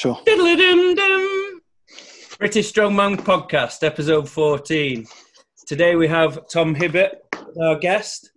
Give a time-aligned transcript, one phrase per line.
[0.00, 0.18] Sure.
[2.38, 5.06] British Strongman Podcast, episode 14.
[5.66, 7.16] Today we have Tom Hibbert,
[7.62, 8.30] our guest.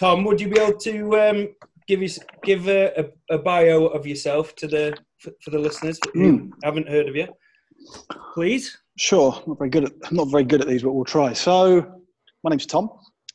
[0.00, 1.48] Tom, would you be able to um,
[1.86, 2.92] give us give a,
[3.30, 6.50] a, a bio of yourself to the for, for the listeners who Mm.
[6.64, 7.28] haven't heard of you,
[8.34, 8.76] please?
[8.98, 9.34] Sure.
[9.36, 11.32] I'm not very good at I'm not very good at these, but we'll try.
[11.32, 11.86] So,
[12.42, 12.90] my name's Tom.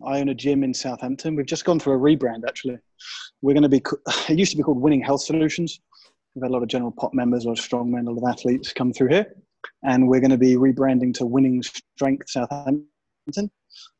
[0.06, 1.38] I own a gym in Southampton.
[1.38, 2.42] We've just gone through a rebrand.
[2.46, 2.78] Actually,
[3.42, 3.82] we're going to be.
[4.30, 5.80] It used to be called Winning Health Solutions.
[6.36, 8.34] We've had a lot of general pop members, a lot of strongmen, a lot of
[8.34, 9.36] athletes come through here,
[9.84, 13.52] and we're going to be rebranding to Winning Strength Southampton.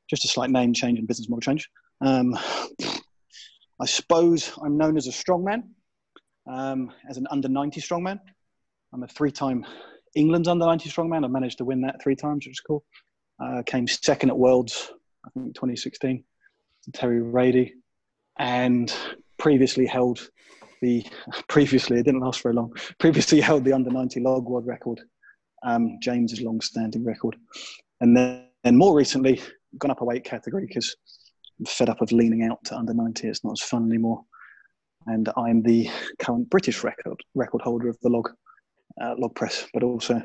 [0.10, 1.70] Just a slight name change and business model change.
[2.02, 2.38] Um,
[3.80, 5.64] I suppose I'm known as a strongman,
[6.50, 8.20] um, as an under 90 strongman.
[8.94, 9.66] I'm a three time
[10.16, 11.24] England's under 90 strongman.
[11.24, 12.84] I managed to win that three times, which is cool.
[13.44, 14.92] Uh, came second at Worlds,
[15.26, 16.24] I think 2016,
[16.86, 17.76] to Terry Rady,
[18.38, 18.94] and
[19.38, 20.30] previously held
[20.84, 21.06] the
[21.48, 22.74] previously it didn't last very long.
[23.00, 25.02] Previously held the under 90 log world record,
[25.64, 27.36] um, James's long-standing record,
[28.02, 29.42] and then and more recently
[29.78, 30.96] gone up a weight category because
[31.60, 33.28] I'm fed up of leaning out to under 90.
[33.28, 34.24] It's not as fun anymore,
[35.08, 38.30] and I'm the current British record record holder of the log
[39.02, 40.22] uh, log press, but also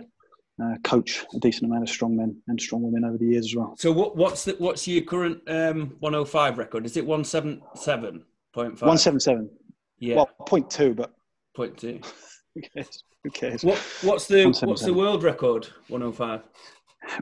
[0.62, 3.54] uh, coach a decent amount of strong men and strong women over the years as
[3.54, 3.74] well.
[3.78, 6.84] So what, what's the, what's your current um, 105 record?
[6.84, 8.24] Is it 177.5?
[8.54, 9.50] 177.
[9.98, 11.12] Yeah, Well, point two, but
[11.56, 12.00] point two.
[12.54, 13.02] who cares?
[13.24, 13.64] Who cares?
[13.64, 15.68] What what's the what's the world record?
[15.88, 16.42] 105.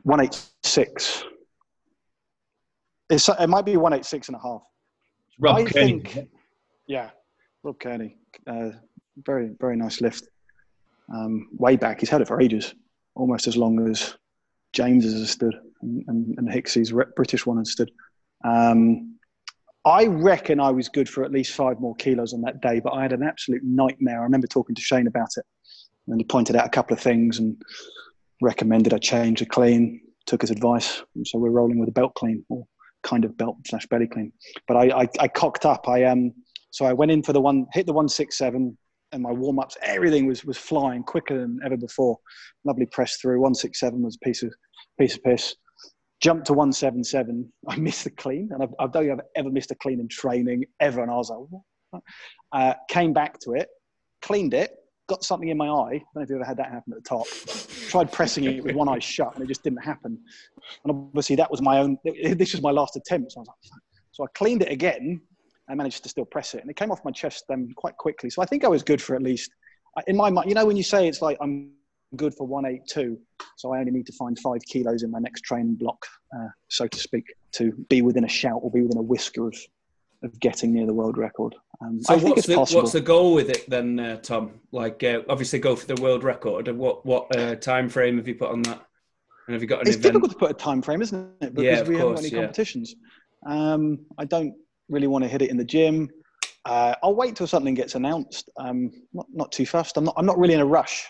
[0.02, 1.24] 186.
[3.08, 4.62] It's, it might be 186 and a half.
[5.38, 6.00] Rob I Kearney.
[6.00, 6.28] think,
[6.86, 7.10] yeah,
[7.62, 8.16] Rob Kearney.
[8.46, 8.70] Uh,
[9.24, 10.28] very, very nice lift.
[11.14, 12.74] Um, way back, he's had it for ages,
[13.14, 14.16] almost as long as
[14.72, 17.90] James has stood and, and, and Hicksy's British one has stood.
[18.44, 19.15] Um,
[19.86, 22.92] I reckon I was good for at least five more kilos on that day, but
[22.92, 24.20] I had an absolute nightmare.
[24.20, 25.44] I remember talking to Shane about it,
[26.08, 27.56] and he pointed out a couple of things and
[28.42, 30.00] recommended I change the clean.
[30.26, 32.66] Took his advice, and so we're rolling with a belt clean or
[33.04, 34.32] kind of belt slash belly clean.
[34.66, 35.88] But I, I, I cocked up.
[35.88, 36.32] I um,
[36.72, 38.76] so I went in for the one, hit the one six seven,
[39.12, 42.18] and my warm ups, everything was was flying quicker than ever before.
[42.64, 43.40] Lovely press through.
[43.40, 44.52] One six seven was a piece of
[44.98, 45.54] piece of piss.
[46.20, 47.52] Jumped to one seven seven.
[47.68, 50.64] I missed the clean, and I've, I think I've ever missed a clean in training
[50.80, 51.02] ever.
[51.02, 52.02] And I was like?
[52.52, 53.68] Uh, came back to it,
[54.22, 54.72] cleaned it,
[55.08, 55.94] got something in my eye.
[55.94, 57.26] I don't know if you ever had that happen at the top.
[57.88, 60.18] Tried pressing it with one eye shut, and it just didn't happen.
[60.84, 61.98] And obviously, that was my own.
[62.04, 63.32] This was my last attempt.
[63.32, 63.80] So I was like,
[64.12, 65.20] so I cleaned it again.
[65.68, 68.30] I managed to still press it, and it came off my chest um, quite quickly.
[68.30, 69.50] So I think I was good for at least
[70.06, 70.48] in my mind.
[70.48, 71.72] You know, when you say it's like I'm
[72.14, 73.18] good for 182,
[73.56, 76.04] so I only need to find five kilos in my next training block,
[76.36, 79.56] uh, so to speak, to be within a shout or be within a whisker of
[80.22, 81.54] of getting near the world record.
[81.82, 84.60] Um, So I think what's the what's the goal with it then, uh, Tom?
[84.72, 86.68] Like, uh, obviously, go for the world record.
[86.68, 88.82] And what what uh, time frame have you put on that?
[89.46, 90.14] And have you got an it's event?
[90.14, 91.54] difficult to put a time frame, isn't it?
[91.54, 92.40] Because Yeah, we haven't got any yeah.
[92.40, 92.94] competitions.
[93.46, 94.54] Um, I don't
[94.88, 96.08] really want to hit it in the gym.
[96.64, 98.48] Uh, I'll wait till something gets announced.
[98.58, 99.96] Um, not not too fast.
[99.98, 100.14] I'm not.
[100.16, 101.06] I'm not really in a rush.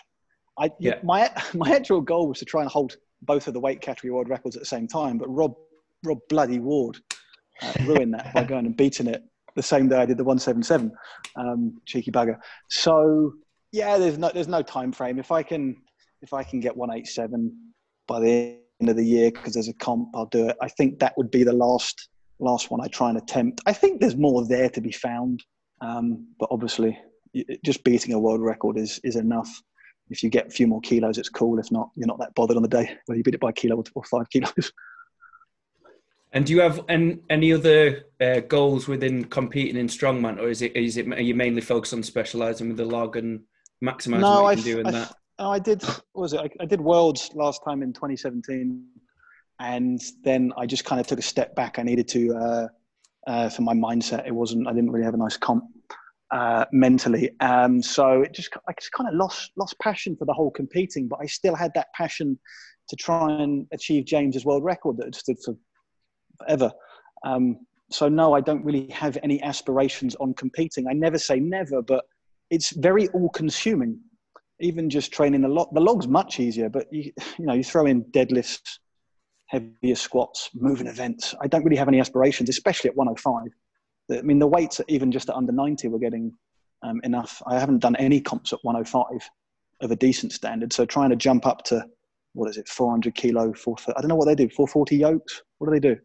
[0.59, 0.99] I Yeah.
[1.03, 4.29] my my actual goal was to try and hold both of the weight category world
[4.29, 5.55] records at the same time, but Rob
[6.03, 6.97] Rob bloody Ward
[7.61, 9.23] uh, ruined that by going and beating it
[9.55, 10.91] the same day I did the 177.
[11.35, 12.37] Um, cheeky bugger.
[12.69, 13.33] So
[13.71, 15.19] yeah, there's no there's no time frame.
[15.19, 15.75] If I can
[16.21, 17.51] if I can get 187
[18.07, 20.57] by the end of the year because there's a comp, I'll do it.
[20.61, 22.09] I think that would be the last
[22.39, 23.61] last one I try and attempt.
[23.65, 25.43] I think there's more there to be found,
[25.81, 26.97] um, but obviously,
[27.65, 29.49] just beating a world record is is enough.
[30.09, 31.59] If you get a few more kilos, it's cool.
[31.59, 33.53] If not, you're not that bothered on the day whether you beat it by a
[33.53, 34.71] kilo or five kilos.
[36.33, 40.61] And do you have an, any other uh, goals within competing in strongman, or is
[40.61, 43.41] it is it are you mainly focused on specialising with the log and
[43.83, 45.15] maximising No, what you can do in I that?
[45.39, 45.81] Oh, I did.
[45.83, 46.41] What was it?
[46.41, 48.85] I, I did Worlds last time in 2017,
[49.59, 51.79] and then I just kind of took a step back.
[51.79, 52.67] I needed to, uh,
[53.25, 54.67] uh, for my mindset, it wasn't.
[54.67, 55.63] I didn't really have a nice comp
[56.31, 60.33] uh, mentally, um, so it just I just kind of lost lost passion for the
[60.33, 61.07] whole competing.
[61.07, 62.37] But I still had that passion
[62.89, 65.55] to try and achieve James's world record that had stood for
[66.39, 66.71] forever.
[67.25, 70.87] Um, so no, I don't really have any aspirations on competing.
[70.87, 72.05] I never say never, but
[72.49, 73.99] it's very all-consuming
[74.59, 77.85] even just training a lot, The log's much easier, but you, you know, you throw
[77.85, 78.79] in deadlifts,
[79.47, 81.35] heavier squats, moving events.
[81.41, 83.51] I don't really have any aspirations, especially at 105.
[84.11, 86.33] I mean, the weights, even just at under 90, were getting
[86.83, 87.41] um, enough.
[87.45, 89.29] I haven't done any comps at 105
[89.81, 90.73] of a decent standard.
[90.73, 91.85] So trying to jump up to,
[92.33, 95.41] what is it, 400 kilo, 430, I don't know what they do, 440 yokes.
[95.57, 95.99] What do they do?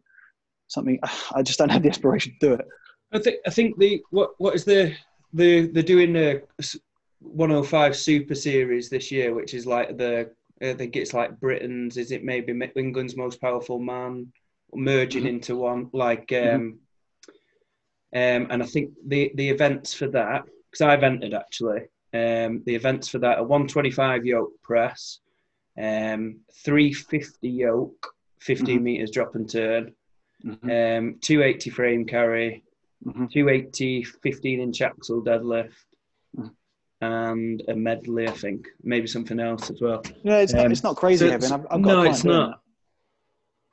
[0.67, 0.99] Something,
[1.35, 2.65] I just don't have the aspiration to do it.
[3.13, 4.95] I think I think the what what is the
[5.33, 6.15] the they're doing
[6.59, 6.79] s-
[7.19, 11.97] 105 Super Series this year, which is like the I think it's like Britain's.
[11.97, 14.31] Is it maybe England's most powerful man
[14.73, 15.35] merging mm-hmm.
[15.35, 15.89] into one?
[15.93, 16.69] Like, um, mm-hmm.
[18.15, 21.81] Um, and I think the the events for that because I've entered actually.
[22.13, 25.19] Um, the events for that are 125 yoke press,
[25.79, 28.83] um, 350 yoke, 15 mm-hmm.
[28.83, 29.93] meters drop and turn,
[30.45, 30.69] mm-hmm.
[30.69, 32.63] um, 280 frame carry,
[33.03, 33.25] mm-hmm.
[33.25, 35.71] 280 15 inch axle deadlift,
[36.37, 36.51] mm.
[37.01, 40.03] and a medley, I think, maybe something else as well.
[40.23, 42.61] Yeah, it's not, um, it's not crazy, so I've, I've no, it's not.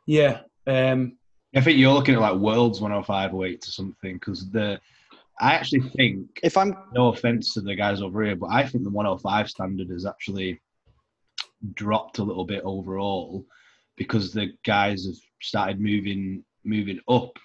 [0.07, 0.41] Yeah.
[0.67, 1.19] Um,
[1.55, 4.81] I think you're looking at like world's 105 weights or something because the
[5.41, 8.85] I actually think, if I'm no offense to the guys over here, but I think
[8.85, 10.61] the 105 standard has actually
[11.75, 13.47] dropped a little bit overall
[13.97, 17.39] because the guys have started moving moving up.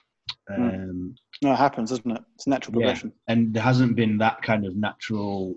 [0.50, 0.64] Hmm.
[0.64, 2.22] Um, no, it happens, doesn't it?
[2.36, 3.14] It's natural progression.
[3.16, 3.34] Yeah.
[3.34, 5.56] And there hasn't been that kind of natural.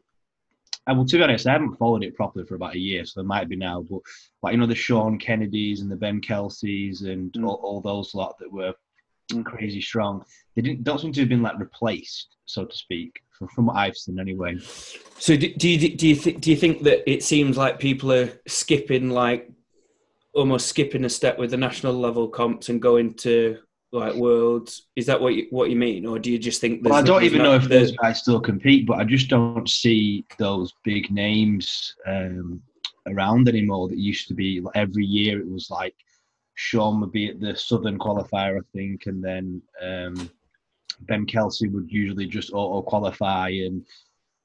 [0.88, 3.20] And well, to be honest, I haven't followed it properly for about a year, so
[3.20, 3.82] there might be now.
[3.82, 4.00] But
[4.42, 7.46] like you know, the Sean Kennedys and the Ben Kelseys and mm.
[7.46, 8.72] all, all, those lot that were
[9.30, 9.44] mm.
[9.44, 10.24] crazy strong.
[10.56, 13.76] They didn't don't seem to have been like replaced, so to speak, from, from what
[13.76, 14.56] I've seen anyway.
[15.18, 18.10] So do, do you do you think do you think that it seems like people
[18.10, 19.50] are skipping like
[20.32, 23.58] almost skipping a step with the national level comps and going to
[23.92, 24.88] like worlds?
[24.96, 26.84] Is that what you, what you mean, or do you just think?
[26.84, 30.24] Well, I don't even know if those guys still compete, but I just don't see
[30.38, 32.62] those big names um,
[33.06, 33.88] around anymore.
[33.88, 35.40] That used to be every year.
[35.40, 35.94] It was like
[36.54, 40.30] Sean would be at the Southern qualifier, I think, and then um,
[41.00, 43.86] Ben Kelsey would usually just auto qualify, and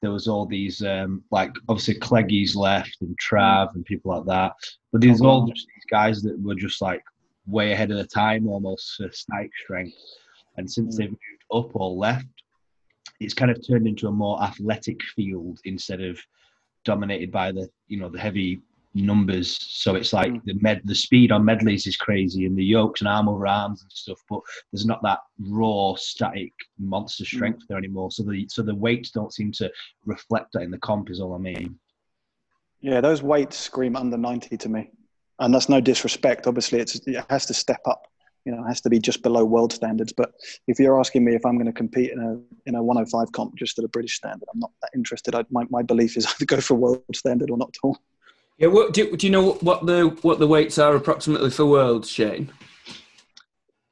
[0.00, 4.52] there was all these um, like obviously Cleggy's left and Trav and people like that,
[4.92, 7.02] but there's all just these guys that were just like
[7.46, 9.96] way ahead of the time, almost for static strength,
[10.56, 10.98] and since mm.
[10.98, 12.26] they've moved up or left,
[13.20, 16.18] it's kind of turned into a more athletic field instead of
[16.84, 18.60] dominated by the you know the heavy
[18.94, 19.58] numbers.
[19.60, 20.42] So it's like mm.
[20.44, 23.82] the med, the speed on medleys is crazy, and the yokes and arm over arms
[23.82, 24.18] and stuff.
[24.28, 24.40] But
[24.72, 27.28] there's not that raw, static monster mm.
[27.28, 27.66] strength mm.
[27.68, 28.10] there anymore.
[28.10, 29.70] So the so the weights don't seem to
[30.06, 31.10] reflect that in the comp.
[31.10, 31.78] Is all I mean.
[32.80, 34.90] Yeah, those weights scream under ninety to me,
[35.38, 36.46] and that's no disrespect.
[36.46, 38.06] Obviously, it's it has to step up.
[38.44, 40.12] You know, it has to be just below world standards.
[40.12, 40.32] But
[40.66, 43.56] if you're asking me if I'm going to compete in a in a 105 comp
[43.56, 45.34] just at a British standard, I'm not that interested.
[45.34, 47.98] I, my my belief is either go for world standard or not at all.
[48.58, 52.08] Yeah, what, do, do you know what the what the weights are approximately for worlds,
[52.08, 52.52] Shane?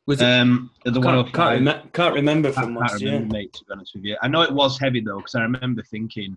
[0.06, 3.20] Was it, um, the can't, can't, rem- can't remember from last year.
[3.20, 5.82] Mate, to be honest with you, I know it was heavy though because I remember
[5.82, 6.36] thinking.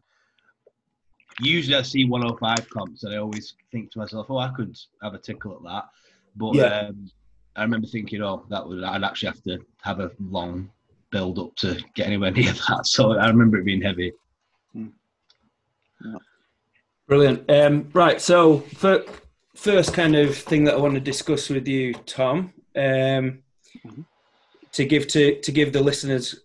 [1.41, 5.13] Usually, I see 105 comps, and I always think to myself, "Oh, I could have
[5.13, 5.89] a tickle at that."
[6.35, 6.87] But yeah.
[6.87, 7.09] um,
[7.55, 10.69] I remember thinking, "Oh, that would I'd actually have to have a long
[11.11, 14.13] build up to get anywhere near that." So I remember it being heavy.
[14.75, 14.91] Mm.
[16.03, 16.17] Yeah.
[17.07, 17.49] Brilliant.
[17.51, 18.19] Um, right.
[18.19, 19.03] So, for,
[19.55, 24.01] first kind of thing that I want to discuss with you, Tom, um, mm-hmm.
[24.73, 26.35] to give to to give the listeners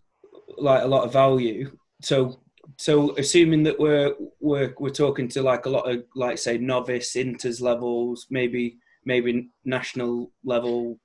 [0.59, 1.71] like a lot of value.
[2.03, 2.41] So,
[2.79, 7.15] so assuming that we're we're we're talking to like a lot of like say novice,
[7.15, 10.99] inters levels, maybe maybe national level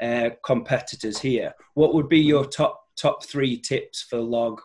[0.00, 4.60] uh, competitors here, what would be your top top three tips for log?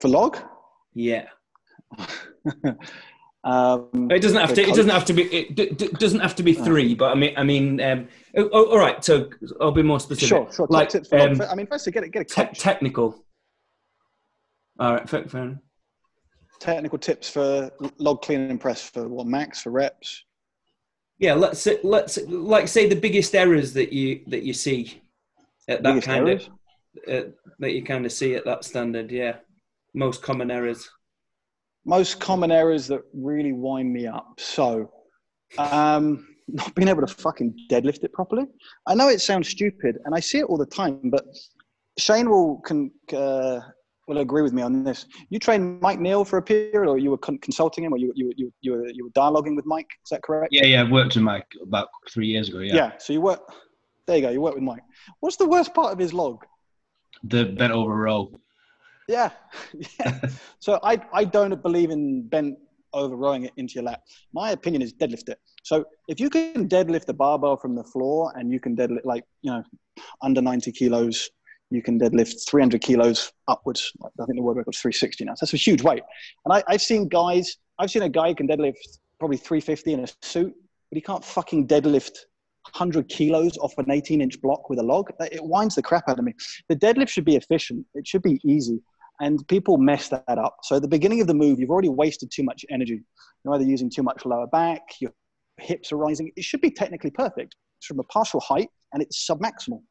[0.00, 0.38] For log?
[0.94, 1.26] Yeah.
[3.44, 4.62] um, it doesn't have to.
[4.62, 5.22] It doesn't have to be.
[5.24, 6.94] It d- doesn't have to be three.
[6.94, 7.80] But I mean, I mean.
[7.80, 9.04] Um, oh, oh, all right.
[9.04, 9.30] So
[9.60, 10.28] I'll be more specific.
[10.28, 10.66] Sure, sure.
[10.68, 13.25] Like, um, I mean, first, get a, get a te- technical.
[14.78, 15.58] All right, fair, fair
[16.60, 20.24] Technical tips for log clean and press for what max for reps.
[21.18, 25.02] Yeah, let's say, let's like say the biggest errors that you that you see
[25.68, 26.50] at that biggest kind errors?
[27.06, 27.28] of uh,
[27.58, 29.10] that you kind of see at that standard.
[29.10, 29.36] Yeah,
[29.94, 30.90] most common errors
[31.86, 34.38] most common errors that really wind me up.
[34.38, 34.90] So,
[35.56, 38.44] um, not being able to fucking deadlift it properly.
[38.86, 41.24] I know it sounds stupid, and I see it all the time, but
[41.96, 43.60] Shane will can uh,
[44.06, 45.06] will agree with me on this.
[45.30, 48.12] You trained Mike Neal for a period, or you were con- consulting him, or you,
[48.14, 49.88] you, you, you, were, you were dialoguing with Mike.
[50.04, 50.52] Is that correct?
[50.52, 50.82] Yeah, yeah.
[50.82, 52.58] I worked with Mike about three years ago.
[52.58, 52.74] Yeah.
[52.74, 52.92] Yeah.
[52.98, 53.40] So you work.
[54.06, 54.30] There you go.
[54.30, 54.82] You work with Mike.
[55.20, 56.44] What's the worst part of his log?
[57.24, 58.32] The bent over row.
[59.08, 59.30] Yeah.
[60.00, 60.20] yeah.
[60.60, 62.58] so I, I don't believe in bent
[62.92, 64.02] over rowing it into your lap.
[64.32, 65.38] My opinion is deadlift it.
[65.64, 69.24] So if you can deadlift the barbell from the floor and you can deadlift like,
[69.42, 69.62] you know,
[70.22, 71.28] under 90 kilos,
[71.70, 73.92] you can deadlift 300 kilos upwards.
[74.04, 75.34] I think the world record is 360 now.
[75.34, 76.02] So that's a huge weight.
[76.44, 78.74] And I, I've seen guys, I've seen a guy who can deadlift
[79.18, 80.54] probably 350 in a suit,
[80.90, 82.12] but he can't fucking deadlift
[82.72, 85.10] 100 kilos off an 18 inch block with a log.
[85.20, 86.34] It winds the crap out of me.
[86.68, 87.84] The deadlift should be efficient.
[87.94, 88.80] It should be easy.
[89.20, 90.58] And people mess that up.
[90.62, 93.02] So at the beginning of the move, you've already wasted too much energy.
[93.44, 95.12] You're either using too much lower back, your
[95.58, 96.30] hips are rising.
[96.36, 97.56] It should be technically perfect.
[97.78, 99.82] It's from a partial height and it's submaximal.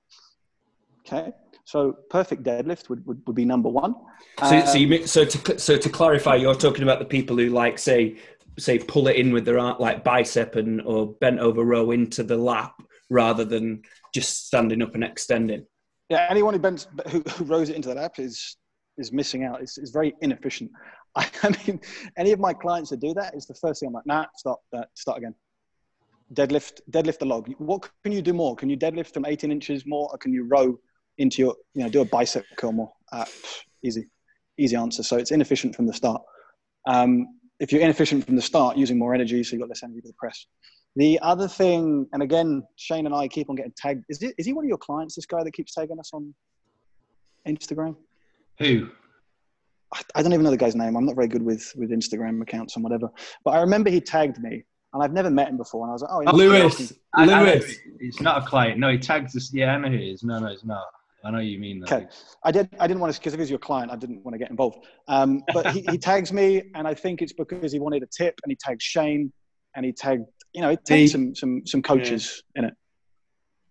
[1.07, 1.31] Okay.
[1.65, 3.95] So perfect deadlift would, would, would be number one.
[4.39, 7.49] So, um, so, you, so to so to clarify, you're talking about the people who
[7.49, 8.17] like say
[8.57, 12.37] say pull it in with their like bicep and or bent over row into the
[12.37, 13.81] lap rather than
[14.13, 15.65] just standing up and extending.
[16.09, 18.57] Yeah, anyone who bends who, who rows it into the lap is
[18.97, 19.61] is missing out.
[19.61, 20.71] It's, it's very inefficient.
[21.15, 21.79] I, I mean,
[22.17, 24.61] any of my clients that do that is the first thing I'm like, nah, stop
[24.71, 25.33] that, start again.
[26.33, 27.49] Deadlift, deadlift the log.
[27.57, 28.55] What can you do more?
[28.55, 30.77] Can you deadlift from 18 inches more, or can you row
[31.17, 32.91] into your, you know, do a bicep curl more?
[33.11, 33.25] Uh,
[33.83, 34.07] easy,
[34.57, 35.03] easy answer.
[35.03, 36.21] So it's inefficient from the start.
[36.87, 37.27] Um,
[37.59, 40.07] if you're inefficient from the start, using more energy, so you've got less energy for
[40.07, 40.45] the press.
[40.97, 44.05] The other thing, and again, Shane and I keep on getting tagged.
[44.09, 46.33] Is, it, is he one of your clients, this guy that keeps tagging us on
[47.47, 47.95] Instagram?
[48.59, 48.89] Who?
[50.13, 50.95] I don't even know the guy's name.
[50.97, 53.09] I'm not very good with, with Instagram accounts and whatever.
[53.43, 55.85] But I remember he tagged me, and I've never met him before.
[55.85, 56.93] And I was like, oh, Lewis.
[57.17, 57.77] Lewis.
[57.99, 58.79] it's not a client.
[58.79, 59.53] No, he tags us.
[59.53, 60.23] Yeah, I know who he is.
[60.23, 60.85] No, no, it's not.
[61.25, 61.91] I know you mean that.
[61.91, 62.07] Okay,
[62.43, 62.69] I did.
[62.79, 64.85] I didn't want to because if he's your client, I didn't want to get involved.
[65.07, 68.39] Um, but he, he tags me, and I think it's because he wanted a tip,
[68.43, 69.33] and he tagged Shane,
[69.75, 72.61] and he tagged you know he tagged some some some coaches yeah.
[72.61, 72.73] in it.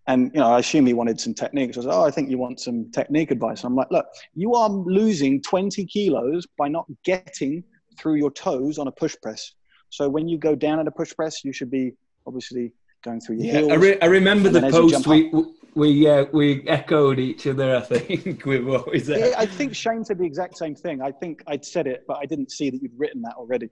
[0.07, 1.77] And you know, I assume he wanted some techniques.
[1.77, 3.63] I was like, oh, I think you want some technique advice.
[3.63, 7.63] I'm like, look, you are losing 20 kilos by not getting
[7.97, 9.53] through your toes on a push press.
[9.89, 11.93] So when you go down at a push press, you should be
[12.27, 12.71] obviously
[13.05, 13.71] going through your yeah, heels.
[13.71, 15.31] I, re- I remember the post we,
[15.75, 17.77] we uh, we echoed each other.
[17.77, 19.19] I think with what we said.
[19.19, 21.01] Yeah, I think Shane said the exact same thing.
[21.01, 23.69] I think I'd said it, but I didn't see that you'd written that already.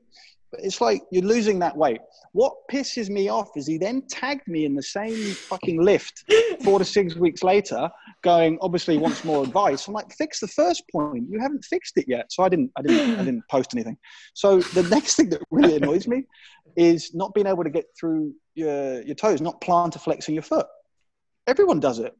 [0.51, 1.99] But it's like you're losing that weight.
[2.33, 6.31] What pisses me off is he then tagged me in the same fucking lift
[6.63, 7.89] four to six weeks later,
[8.21, 9.87] going obviously wants more advice.
[9.87, 11.25] I'm like, fix the first point.
[11.27, 12.31] You haven't fixed it yet.
[12.31, 13.97] So I didn't, I didn't, I didn't post anything.
[14.35, 16.25] So the next thing that really annoys me
[16.75, 20.67] is not being able to get through your your toes, not plantar flexing your foot.
[21.47, 22.13] Everyone does it.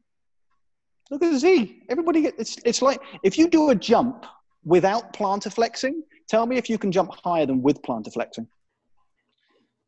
[1.10, 1.82] Look at Z.
[1.88, 2.38] Everybody gets.
[2.38, 4.26] It's, it's like if you do a jump
[4.64, 8.48] without plantar flexing, Tell me if you can jump higher than with plantar flexing.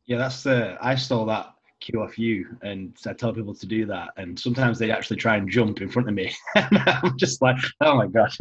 [0.05, 0.77] Yeah, that's the.
[0.81, 4.79] I stole that cue off you, and I tell people to do that, and sometimes
[4.79, 6.33] they actually try and jump in front of me.
[6.55, 8.31] I'm just like, oh my god.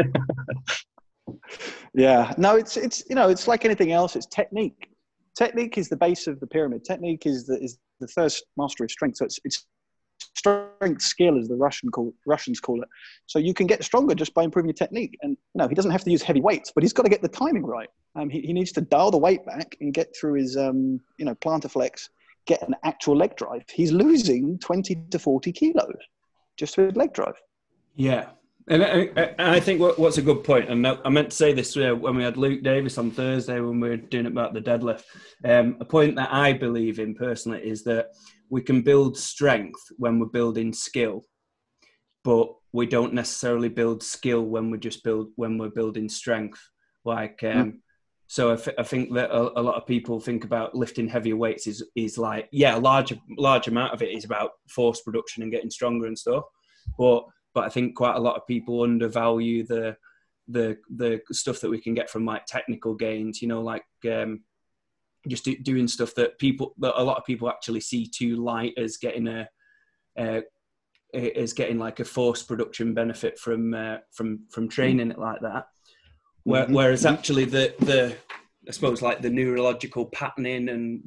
[1.95, 4.15] yeah, no, it's it's you know it's like anything else.
[4.15, 4.89] It's technique.
[5.37, 6.85] Technique is the base of the pyramid.
[6.85, 9.19] Technique is the is the first mastery of strength.
[9.19, 9.67] So it's it's
[10.35, 12.89] strength skill, as the Russian call, Russians call it.
[13.27, 15.17] So you can get stronger just by improving your technique.
[15.23, 17.23] And you know, he doesn't have to use heavy weights, but he's got to get
[17.23, 17.89] the timing right.
[18.15, 21.25] Um, he, he needs to dial the weight back and get through his, um, you
[21.25, 22.09] know, plantar flex,
[22.47, 23.65] get an actual leg drive.
[23.71, 25.97] He's losing 20 to 40 kilos
[26.57, 27.35] just with leg drive.
[27.95, 28.31] Yeah.
[28.69, 31.95] And I, I think what's a good point, and I meant to say this uh,
[31.95, 35.05] when we had Luke Davis on Thursday when we were doing about the deadlift.
[35.45, 38.09] Um, a point that I believe in personally is that
[38.51, 41.23] we can build strength when we're building skill,
[42.25, 46.61] but we don't necessarily build skill when we just build when we're building strength.
[47.05, 47.77] Like, um, mm.
[48.27, 51.37] so I, f- I think that a, a, lot of people think about lifting heavier
[51.37, 55.45] weights is is like, yeah, a large large amount of it is about force production
[55.45, 56.43] and getting stronger and stuff,
[56.99, 57.25] but
[57.57, 59.97] but I think quite a lot of people undervalue the
[60.47, 63.41] the the stuff that we can get from like technical gains.
[63.41, 64.43] You know, like um,
[65.27, 68.75] just do, doing stuff that people that a lot of people actually see too light
[68.77, 69.49] as getting a
[70.19, 70.43] uh,
[71.15, 75.69] as getting like a force production benefit from uh, from from training it like that
[76.45, 76.75] Where, mm-hmm.
[76.75, 78.15] whereas actually the the
[78.69, 81.01] I suppose like the neurological patterning and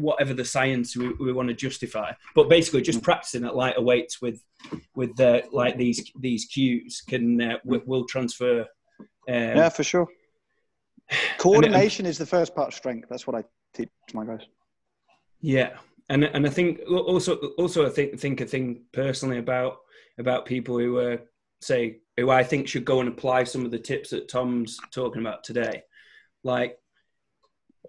[0.00, 4.20] whatever the science we, we want to justify, but basically just practicing at lighter weights
[4.20, 4.42] with
[4.94, 8.60] with uh, like these these cues can uh, will transfer.
[9.28, 10.08] Um, yeah, for sure.
[11.38, 13.08] Coordination is the first part of strength.
[13.08, 14.42] That's what I teach my guys.
[15.40, 15.76] Yeah,
[16.08, 19.78] and and I think also also I think think a thing personally about
[20.18, 21.20] about people who are
[21.60, 25.20] say who I think should go and apply some of the tips that Tom's talking
[25.20, 25.82] about today.
[26.42, 26.78] Like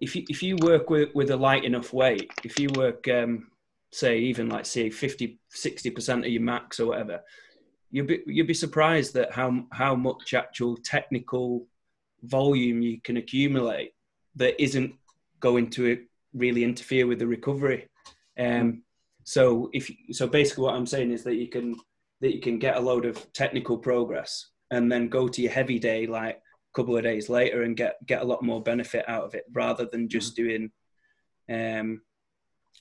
[0.02, 3.48] if you if you work with with a light enough weight, if you work um,
[3.92, 7.22] say even like say 50 60 percent of your max or whatever,
[7.92, 11.68] you'd be you'd be surprised that how how much actual technical
[12.24, 13.94] volume you can accumulate
[14.36, 14.94] that isn't
[15.40, 17.88] going to really interfere with the recovery.
[18.38, 18.84] Um,
[19.24, 21.76] so if so, basically what I'm saying is that you can
[22.22, 25.80] that you can get a load of technical progress and then go to your heavy
[25.80, 26.42] day like
[26.76, 29.86] couple of days later and get get a lot more benefit out of it rather
[29.86, 30.72] than just doing
[31.50, 32.02] um,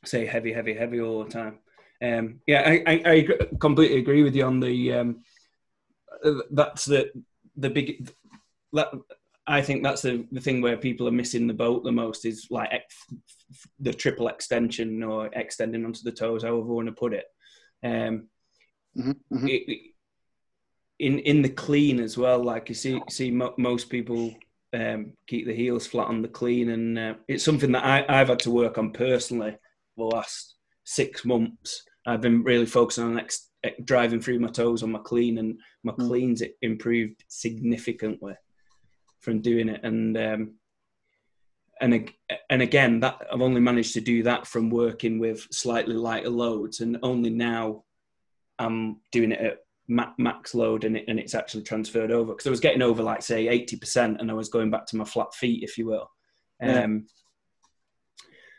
[0.04, 1.58] say heavy, heavy, heavy all the time.
[2.02, 3.28] Um, yeah, I, I, I,
[3.60, 5.22] completely agree with you on the um,
[6.50, 7.10] that's the
[7.56, 8.10] the big
[8.72, 8.88] that,
[9.46, 12.46] I think that's the, the thing where people are missing the boat the most is
[12.50, 12.94] like ex,
[13.78, 17.26] the triple extension or extending onto the toes, however we want to put it.
[17.82, 18.28] Um,
[18.96, 19.48] mm-hmm, mm-hmm.
[19.48, 19.93] It,
[21.04, 24.34] in in the clean as well, like you see see mo- most people
[24.73, 28.28] um, keep the heels flat on the clean, and uh, it's something that I, I've
[28.28, 29.56] had to work on personally
[29.96, 31.84] the last six months.
[32.06, 33.50] I've been really focusing on ex-
[33.84, 36.06] driving through my toes on my clean, and my mm.
[36.08, 38.34] cleans improved significantly
[39.20, 39.84] from doing it.
[39.84, 40.54] And um,
[41.82, 42.11] and
[42.49, 46.80] and again, that I've only managed to do that from working with slightly lighter loads,
[46.80, 47.84] and only now
[48.58, 52.50] I'm doing it at max load, and it, and it's actually transferred over because I
[52.50, 55.34] was getting over like say eighty percent, and I was going back to my flat
[55.34, 56.10] feet, if you will.
[56.62, 56.84] Yeah.
[56.84, 57.06] Um,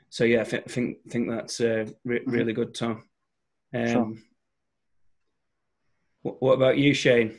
[0.09, 2.31] so yeah, I think think, think that's uh, re- mm-hmm.
[2.31, 3.03] really good, Tom.
[3.73, 4.13] Um, sure.
[6.21, 7.35] what, what about you, Shane?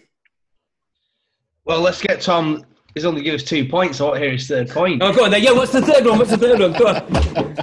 [1.64, 2.64] Well, let's get Tom
[2.96, 3.98] He's only given us two points.
[3.98, 5.02] So I want to hear his third point.
[5.02, 5.42] Oh, go on then.
[5.42, 6.16] Yeah, what's the third one?
[6.16, 6.72] What's the third one?
[6.72, 7.56] Go on.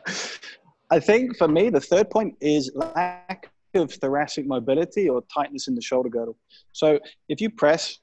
[0.90, 5.74] I think for me, the third point is lack of thoracic mobility or tightness in
[5.74, 6.36] the shoulder girdle.
[6.72, 7.98] So if you press,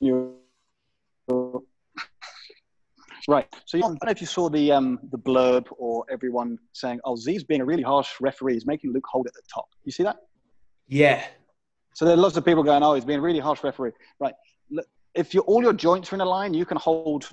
[0.00, 0.34] you
[3.28, 3.46] right.
[3.64, 7.16] So I don't know if you saw the um, the blurb or everyone saying, "Oh,
[7.16, 8.54] Z's being a really harsh referee.
[8.54, 10.16] He's making Luke hold at the top." You see that?
[10.86, 11.24] Yeah.
[11.94, 14.34] So there are lots of people going, "Oh, he's being a really harsh referee." Right
[15.16, 17.28] if you all your joints are in a line, you can hold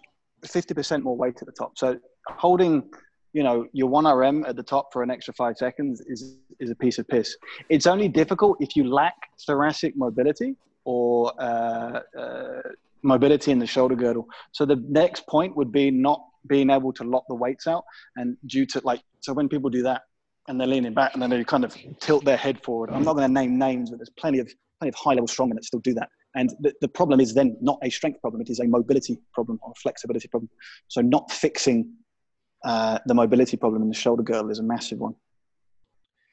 [0.46, 1.78] 50% more weight at the top.
[1.78, 2.90] So holding,
[3.34, 6.70] you know, your one RM at the top for an extra five seconds is, is
[6.70, 7.36] a piece of piss.
[7.70, 12.62] It's only difficult if you lack thoracic mobility or uh, uh,
[13.02, 14.28] mobility in the shoulder girdle.
[14.52, 17.84] So the next point would be not being able to lock the weights out.
[18.16, 20.04] And due to like, so when people do that
[20.48, 23.16] and they're leaning back and then they kind of tilt their head forward, I'm not
[23.16, 25.80] going to name names, but there's plenty of, plenty of high level strongmen that still
[25.80, 26.10] do that.
[26.36, 29.60] And the, the problem is then not a strength problem, it is a mobility problem
[29.62, 30.50] or a flexibility problem.
[30.88, 31.94] So not fixing
[32.64, 35.16] uh, the mobility problem in the shoulder girdle is a massive one.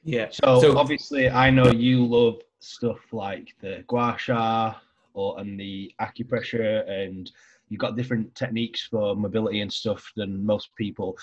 [0.02, 0.28] Yeah.
[0.30, 4.74] So, so obviously, I know you love stuff like the gua sha
[5.14, 7.30] or and the acupressure, and
[7.68, 11.18] you've got different techniques for mobility and stuff than most people.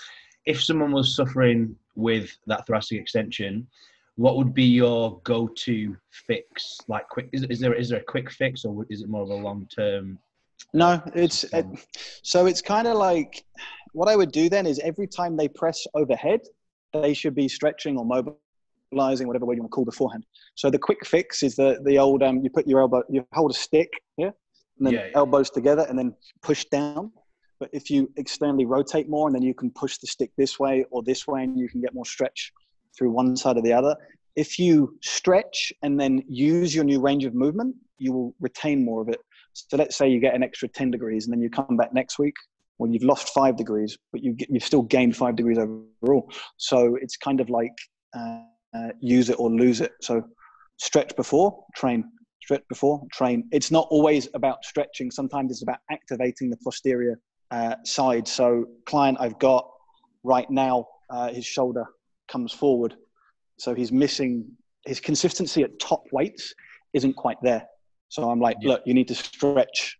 [0.46, 3.66] If someone was suffering with that thoracic extension,
[4.16, 6.78] what would be your go-to fix?
[6.88, 9.30] Like, quick is, is there is there a quick fix, or is it more of
[9.30, 10.18] a long-term?
[10.74, 11.66] No, it's it,
[12.22, 13.44] so it's kind of like
[13.92, 16.40] what I would do then is every time they press overhead,
[16.92, 20.24] they should be stretching or mobilizing, whatever way you want to call the forehand.
[20.54, 23.50] So the quick fix is the the old um, you put your elbow, you hold
[23.50, 24.32] a stick here,
[24.78, 25.10] and then yeah, yeah.
[25.14, 27.12] elbows together, and then push down.
[27.60, 30.84] But if you externally rotate more, and then you can push the stick this way
[30.90, 32.52] or this way, and you can get more stretch
[32.96, 33.96] through one side or the other.
[34.36, 39.02] If you stretch and then use your new range of movement, you will retain more
[39.02, 39.18] of it.
[39.52, 42.18] So let's say you get an extra 10 degrees and then you come back next
[42.18, 42.34] week.
[42.78, 46.30] Well, you've lost five degrees, but you, you've still gained five degrees overall.
[46.56, 47.72] So it's kind of like
[48.16, 48.42] uh,
[48.74, 49.92] uh, use it or lose it.
[50.00, 50.22] So
[50.76, 52.04] stretch before, train.
[52.42, 53.48] Stretch before, train.
[53.50, 55.10] It's not always about stretching.
[55.10, 57.18] Sometimes it's about activating the posterior
[57.50, 58.28] uh, side.
[58.28, 59.68] So client I've got
[60.22, 61.84] right now, uh, his shoulder
[62.28, 62.94] comes forward.
[63.58, 64.46] So he's missing
[64.86, 66.54] his consistency at top weights
[66.94, 67.66] isn't quite there.
[68.08, 68.70] So I'm like, yeah.
[68.70, 69.97] look, you need to stretch.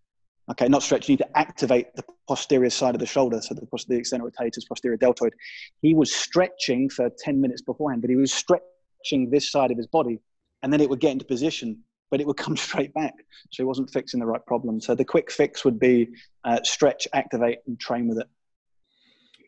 [0.51, 1.09] Okay, not stretch.
[1.09, 4.67] You need to activate the posterior side of the shoulder, so the, the external rotators,
[4.67, 5.35] posterior deltoid.
[5.83, 9.87] He was stretching for 10 minutes beforehand, but he was stretching this side of his
[9.87, 10.21] body,
[10.63, 11.79] and then it would get into position,
[12.11, 13.15] but it would come straight back.
[13.51, 14.81] So he wasn't fixing the right problem.
[14.81, 16.09] So the quick fix would be
[16.45, 18.27] uh, stretch, activate, and train with it.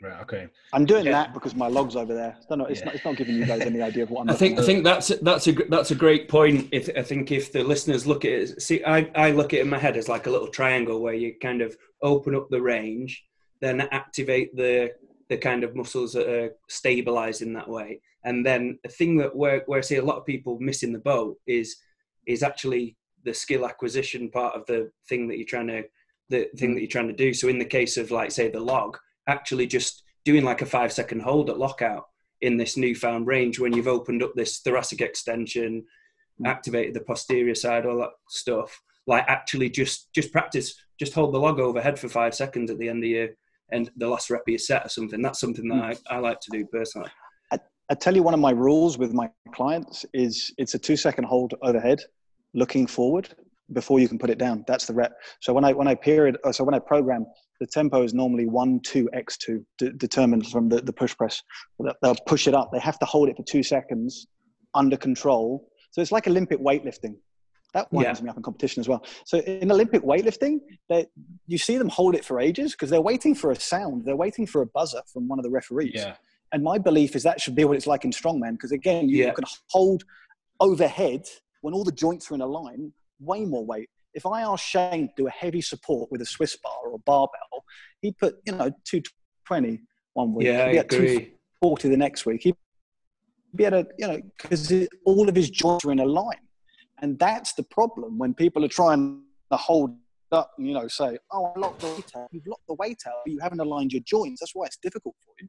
[0.02, 0.20] Right.
[0.22, 0.48] Okay.
[0.72, 1.12] I'm doing yeah.
[1.12, 2.34] that because my log's over there.
[2.38, 2.86] It's not, it's, yeah.
[2.86, 4.30] not, it's not giving you guys any idea of what I'm.
[4.30, 4.58] I think.
[4.58, 6.68] I think that's that's a that's a great point.
[6.72, 9.62] If I think if the listeners look at it, see, I I look at it
[9.62, 12.62] in my head as like a little triangle where you kind of open up the
[12.62, 13.22] range,
[13.60, 14.92] then activate the
[15.28, 19.36] the kind of muscles that are stabilized in that way, and then a thing that
[19.36, 21.76] where where I see a lot of people missing the boat is
[22.26, 25.82] is actually the skill acquisition part of the thing that you're trying to
[26.30, 26.74] the thing mm.
[26.74, 27.34] that you're trying to do.
[27.34, 30.92] So in the case of like say the log actually just doing like a five
[30.92, 32.04] second hold at lockout
[32.40, 35.84] in this newfound range when you've opened up this thoracic extension,
[36.40, 36.48] mm.
[36.48, 38.80] activated the posterior side, all that stuff.
[39.06, 42.88] Like actually just just practice, just hold the log overhead for five seconds at the
[42.88, 43.28] end of your
[43.72, 45.22] and the last rep of your set or something.
[45.22, 45.98] That's something that mm.
[46.10, 47.10] I, I like to do personally.
[47.52, 50.96] I, I tell you one of my rules with my clients is it's a two
[50.96, 52.00] second hold overhead,
[52.54, 53.34] looking forward
[53.72, 54.64] before you can put it down.
[54.66, 55.12] That's the rep.
[55.40, 57.26] So when I when I period, uh, so when I program,
[57.60, 61.42] the tempo is normally one two x two, d- determined from the, the push press.
[62.02, 62.70] They'll push it up.
[62.72, 64.26] They have to hold it for two seconds
[64.74, 65.68] under control.
[65.92, 67.16] So it's like Olympic weightlifting.
[67.74, 68.24] That winds Yeah.
[68.24, 69.04] me up in competition as well.
[69.24, 71.06] So in Olympic weightlifting, they,
[71.46, 74.04] you see them hold it for ages because they're waiting for a sound.
[74.04, 75.92] They're waiting for a buzzer from one of the referees.
[75.94, 76.16] Yeah.
[76.52, 79.24] And my belief is that should be what it's like in strongman because again, you
[79.24, 79.32] Yeah.
[79.32, 80.02] can hold
[80.58, 81.22] overhead
[81.60, 83.88] when all the joints are in a line way more weight.
[84.14, 86.98] If I ask Shane to do a heavy support with a Swiss bar or a
[86.98, 87.64] barbell,
[88.00, 89.80] he put you know 220
[90.14, 90.46] one week.
[90.46, 91.16] Yeah, I agree.
[91.62, 92.42] 240 the next week.
[92.42, 92.56] He'd
[93.54, 94.72] be able to, you know, because
[95.04, 96.36] all of his joints are in a line.
[97.02, 99.96] And that's the problem when people are trying to hold
[100.32, 102.28] up and, you know, say, oh, I locked the weight out.
[102.30, 104.40] You've locked the weight out, but you haven't aligned your joints.
[104.40, 105.48] That's why it's difficult for you.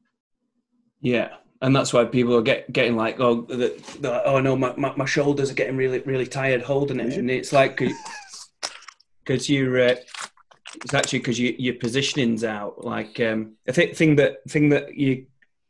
[1.01, 1.29] Yeah,
[1.61, 4.93] and that's why people are get, getting like, oh, the, the, oh no, my, my,
[4.95, 7.81] my shoulders are getting really really tired holding it, and it's like
[9.25, 9.95] because you're uh,
[10.75, 12.83] it's actually because you, your positioning's out.
[12.83, 15.25] Like um, thing that thing that you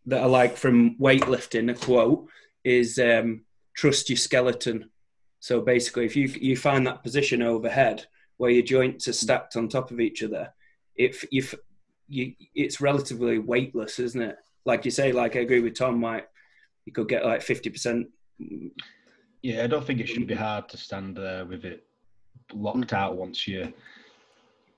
[0.05, 2.27] that I like from weightlifting a quote
[2.63, 3.41] is um,
[3.75, 4.89] trust your skeleton.
[5.39, 8.05] So basically, if you you find that position overhead
[8.37, 10.53] where your joints are stacked on top of each other,
[10.95, 11.55] if if
[12.07, 14.37] you it's relatively weightless, isn't it?
[14.65, 16.01] Like you say, like I agree with Tom.
[16.01, 16.27] Like
[16.85, 18.07] you could get like fifty percent.
[19.41, 21.83] Yeah, I don't think it should be hard to stand there with it
[22.53, 23.71] locked out once you,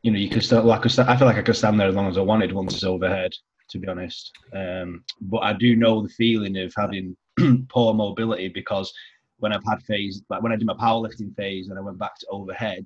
[0.03, 1.95] you know, you can still like I I feel like I could stand there as
[1.95, 3.31] long as I wanted once it's overhead.
[3.69, 7.15] To be honest, um, but I do know the feeling of having
[7.69, 8.93] poor mobility because
[9.39, 12.17] when I've had phase, like when I did my powerlifting phase and I went back
[12.19, 12.85] to overhead,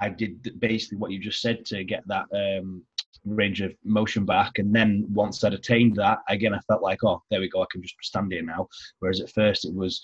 [0.00, 2.82] I did basically what you just said to get that um,
[3.24, 7.22] range of motion back, and then once I'd attained that, again I felt like, oh,
[7.30, 8.68] there we go, I can just stand here now.
[9.00, 10.00] Whereas at first it was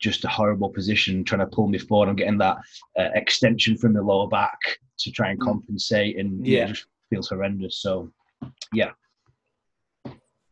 [0.00, 2.08] just a horrible position trying to pull me forward.
[2.08, 2.58] I'm getting that
[2.98, 4.58] uh, extension from the lower back
[4.98, 5.44] to try and Mm.
[5.44, 6.64] compensate, and yeah, Yeah.
[6.64, 7.78] it just feels horrendous.
[7.82, 8.10] So,
[8.72, 8.92] yeah,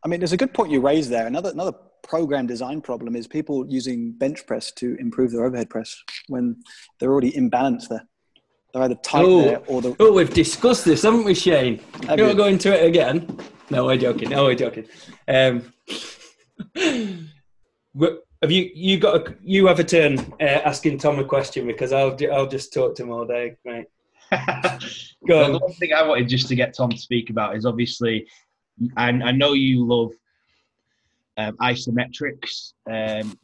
[0.04, 1.26] I mean, there's a good point you raised there.
[1.26, 5.96] Another another program design problem is people using bench press to improve their overhead press
[6.28, 6.56] when
[6.98, 8.06] they're already imbalanced there.
[8.76, 9.40] They're either tight Oh.
[9.40, 9.96] there or the.
[9.98, 11.78] Oh, we've discussed this, haven't we, Shane?
[12.08, 12.28] Have you you?
[12.28, 13.38] want to go into it again?
[13.70, 14.28] No, we're joking.
[14.28, 14.86] No, we're joking.
[15.26, 15.72] Um,
[18.42, 21.90] have you you got a, you have a turn uh, asking Tom a question because
[21.94, 23.86] I'll I'll just talk to him all day, right?
[25.26, 25.52] Go Well, on.
[25.52, 28.28] the one thing I wanted just to get Tom to speak about is obviously,
[28.94, 30.12] I, I know you love
[31.38, 33.38] um, isometrics um,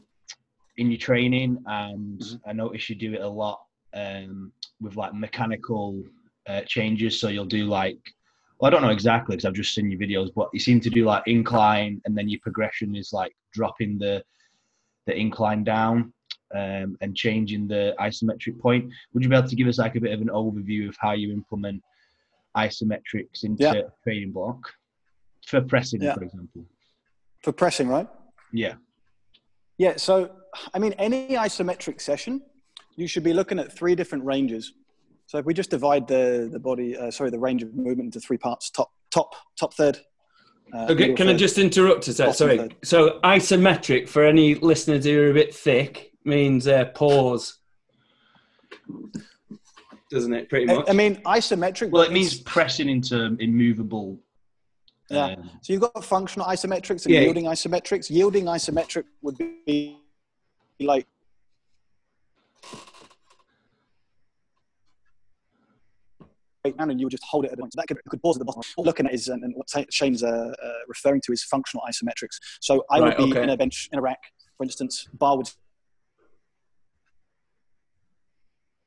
[0.77, 2.51] in your training, and Mm-hmm.
[2.51, 3.63] I notice you do it a lot
[3.95, 6.03] um, with like mechanical
[6.49, 7.19] uh, changes.
[7.21, 7.99] So you'll do like,
[8.59, 10.91] well, I don't know exactly because I've just seen your videos, but you seem to
[10.91, 14.23] do like incline, and then your progression is like dropping the
[15.07, 16.13] the incline down
[16.55, 18.89] um, and changing the isometric point.
[19.13, 21.13] Would you be able to give us like a bit of an overview of how
[21.13, 21.83] you implement
[22.57, 23.73] isometrics into Yeah.
[23.75, 24.59] a training block
[25.47, 26.15] for pressing, Yeah.
[26.15, 26.65] for example?
[27.41, 28.09] For pressing, right?
[28.53, 28.75] Yeah.
[29.79, 30.31] Yeah, so
[30.73, 32.43] I mean, any isometric session,
[32.97, 34.75] you should be looking at three different ranges.
[35.27, 38.21] So if we just divide the the body, uh, sorry, the range of movement into
[38.21, 39.99] three parts: top, top, top third.
[40.75, 42.35] Uh, Okay, middle can I just interrupt a sec?
[42.35, 42.59] Sorry.
[42.59, 42.77] third.
[42.83, 47.59] So isometric for any listeners who are a bit thick means uh, pause,
[50.11, 50.49] doesn't it?
[50.49, 50.89] Pretty much.
[50.89, 51.91] I mean, isometric.
[51.91, 54.19] Well, it means pressing into immovable.
[55.11, 55.27] Yeah.
[55.37, 57.21] um, So you've got functional isometrics and Yeah.
[57.23, 58.09] yielding isometrics.
[58.11, 59.99] Yielding isometric would be
[60.81, 61.07] like
[66.65, 67.73] right and you would just hold it at a point.
[67.73, 68.63] So that could, could pause at the bottom.
[68.77, 70.29] What we're looking at is, and and what Shane's uh,
[70.63, 72.39] uh, referring to is functional isometrics.
[72.61, 73.43] So I Right, would be okay.
[73.43, 74.21] in a bench, in a rack,
[74.57, 75.49] for instance, bar would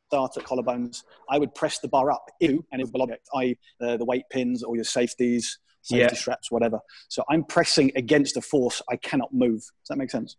[0.09, 1.03] start at collarbones.
[1.29, 3.57] I would press the bar up, ew, and it would be object, i.e.
[3.81, 6.19] Uh, the weight pins or your safeties, safety Yeah.
[6.19, 6.79] straps, whatever.
[7.09, 9.59] So I'm pressing against a force I cannot move.
[9.59, 10.37] Does that make sense?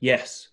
[0.00, 0.48] yes.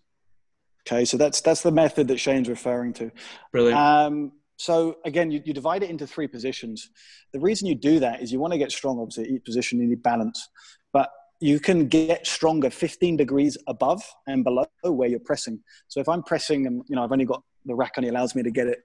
[0.87, 3.11] Okay, so that's that's the method that Shane's referring to.
[3.51, 3.77] Brilliant.
[3.77, 6.89] Um, so again, you, you divide it into three positions.
[7.33, 8.99] The reason you do that is you want to get strong.
[8.99, 10.47] Obviously, at each position you need balance,
[10.93, 11.09] but
[11.41, 15.61] you can get stronger 15 degrees above and below where you're pressing.
[15.87, 18.43] So if I'm pressing, and you know, I've only got the rack only allows me
[18.43, 18.79] to get it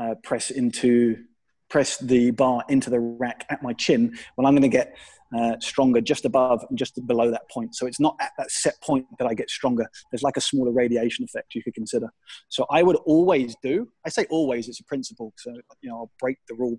[0.00, 1.16] uh, press into
[1.70, 4.16] press the bar into the rack at my chin.
[4.36, 4.96] Well, I'm going to get
[5.36, 7.74] uh, stronger just above and just below that point.
[7.74, 9.86] So it's not at that set point that I get stronger.
[10.10, 12.08] There's like a smaller radiation effect you could consider.
[12.48, 13.88] So I would always do.
[14.06, 14.68] I say always.
[14.68, 15.32] It's a principle.
[15.36, 16.78] So you know, I'll break the rule.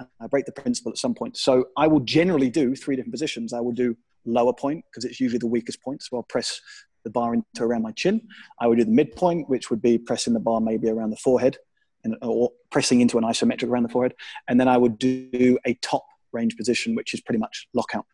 [0.00, 1.36] uh, I break the principle at some point.
[1.36, 3.52] So I will generally do three different positions.
[3.52, 6.02] I will do lower point because it's usually the weakest point.
[6.02, 6.60] So I'll press
[7.04, 8.20] the bar into around my chin.
[8.60, 11.56] I would do the midpoint, which would be pressing the bar maybe around the forehead,
[12.04, 14.14] and, or pressing into an isometric around the forehead.
[14.48, 16.04] And then I would do a top
[16.36, 18.06] range position, which is pretty much lockout.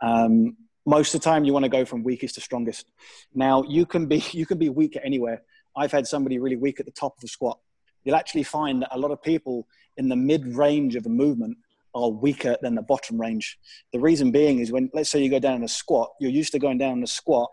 [0.00, 2.86] Um, most of the time, you want to go from weakest to strongest.
[3.34, 5.42] Now you can be you can be weak at anywhere.
[5.76, 7.58] I've had somebody really weak at the top of the squat.
[8.04, 11.58] You'll actually find that a lot of people in the mid range of a movement
[11.94, 13.58] are weaker than the bottom range.
[13.92, 16.52] The reason being is when, let's say you go down in a squat, you're used
[16.52, 17.50] to going down in a squat,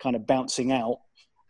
[0.00, 0.98] kind of bouncing out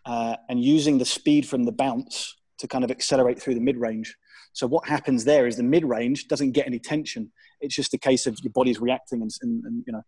[0.05, 3.79] uh, and using the speed from the bounce to kind of accelerate through the mid
[3.79, 4.15] range.
[4.55, 7.31] So what happens there is the mid range doesn't get any tension.
[7.61, 10.03] It's just a case of your body's reacting and, and, and, you know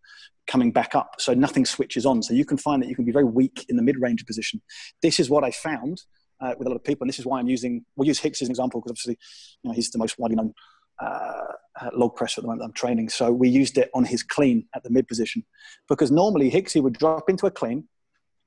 [0.47, 1.15] coming back up.
[1.19, 2.23] So nothing switches on.
[2.23, 4.61] So you can find that you can be very weak in the mid range position.
[5.01, 6.01] This is what I found
[6.39, 7.83] uh, with a lot of people, and this is why I'm using.
[7.95, 9.17] We'll use Hicks as an example because obviously,
[9.61, 10.53] you know, he's the most widely known
[10.99, 13.09] uh, log presser at the moment I'm training.
[13.09, 15.45] So we used it on his clean at the mid position
[15.89, 17.87] because normally Hicksy would drop into a clean,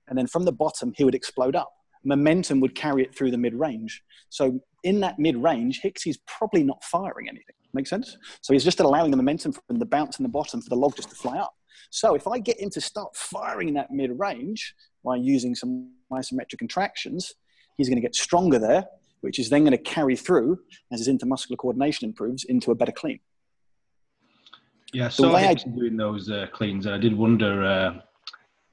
[0.08, 1.70] and then from the bottom he would explode up.
[2.02, 4.02] Momentum would carry it through the mid range.
[4.30, 7.54] So in that mid range, Hicksy's probably not firing anything.
[7.72, 8.16] Make sense?
[8.40, 10.96] So he's just allowing the momentum from the bounce in the bottom for the log
[10.96, 11.54] just to fly up.
[11.90, 15.90] So if I get him to start firing in that mid range by using some
[16.12, 17.34] isometric contractions,
[17.76, 18.84] he's going to get stronger there,
[19.20, 20.58] which is then going to carry through
[20.92, 23.20] as his intermuscular coordination improves into a better clean.
[24.92, 27.64] Yeah, so I doing those uh, cleans, and I did wonder.
[27.64, 28.00] Uh,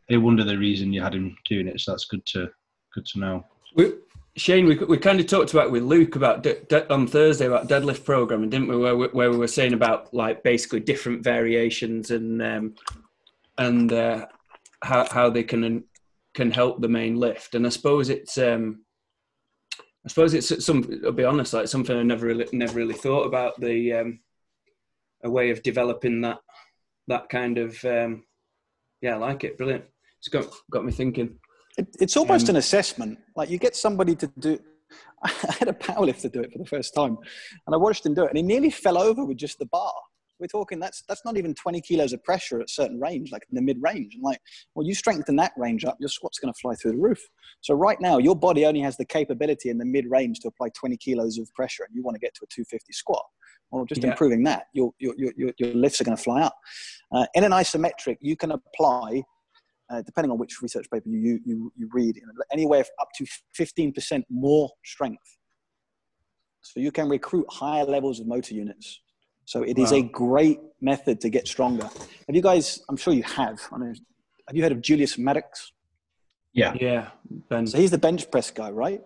[0.10, 1.80] I did wonder the reason you had him doing it.
[1.80, 2.50] So that's good to
[2.94, 3.46] good to know.
[3.76, 3.94] We,
[4.38, 7.68] Shane, we, we kind of talked about with Luke about de- de- on Thursday about
[7.68, 8.78] deadlift programming, didn't we?
[8.78, 9.08] Where, we?
[9.08, 12.76] where we were saying about like basically different variations and um,
[13.58, 14.28] and uh,
[14.84, 15.84] how how they can
[16.36, 17.56] can help the main lift.
[17.56, 18.84] And I suppose it's um,
[20.06, 20.88] I suppose it's some.
[21.04, 24.20] I'll be honest, like something I never really never really thought about the um,
[25.24, 26.38] a way of developing that
[27.08, 28.24] that kind of um,
[29.02, 29.58] yeah, I like it.
[29.58, 29.86] Brilliant.
[30.20, 31.40] It's got got me thinking.
[31.78, 33.20] It, it's almost um, an assessment.
[33.36, 34.60] Like you get somebody to do.
[35.24, 37.18] I had a powerlifter do it for the first time,
[37.66, 39.94] and I watched him do it, and he nearly fell over with just the bar.
[40.40, 43.56] We're talking that's that's not even 20 kilos of pressure at certain range, like in
[43.56, 44.16] the mid range.
[44.16, 44.40] And like,
[44.76, 47.20] well, you strengthen that range up, your squat's going to fly through the roof.
[47.62, 50.70] So right now, your body only has the capability in the mid range to apply
[50.76, 53.24] 20 kilos of pressure, and you want to get to a 250 squat.
[53.72, 54.12] Well, just yeah.
[54.12, 56.56] improving that, your, your, your, your lifts are going to fly up.
[57.12, 59.24] Uh, in an isometric, you can apply
[59.90, 62.20] uh, depending on which research paper you, you, you read,
[62.52, 63.26] anywhere up to
[63.58, 65.38] 15% more strength.
[66.62, 69.02] So you can recruit higher levels of motor units.
[69.46, 69.84] So it wow.
[69.86, 71.86] is a great method to get stronger.
[71.86, 73.94] Have you guys, I'm sure you have, I know,
[74.48, 75.72] have you heard of Julius Maddox?
[76.54, 76.74] Yeah.
[76.80, 77.10] Yeah.
[77.50, 77.68] Ben.
[77.68, 79.02] So he's the bench press guy, right?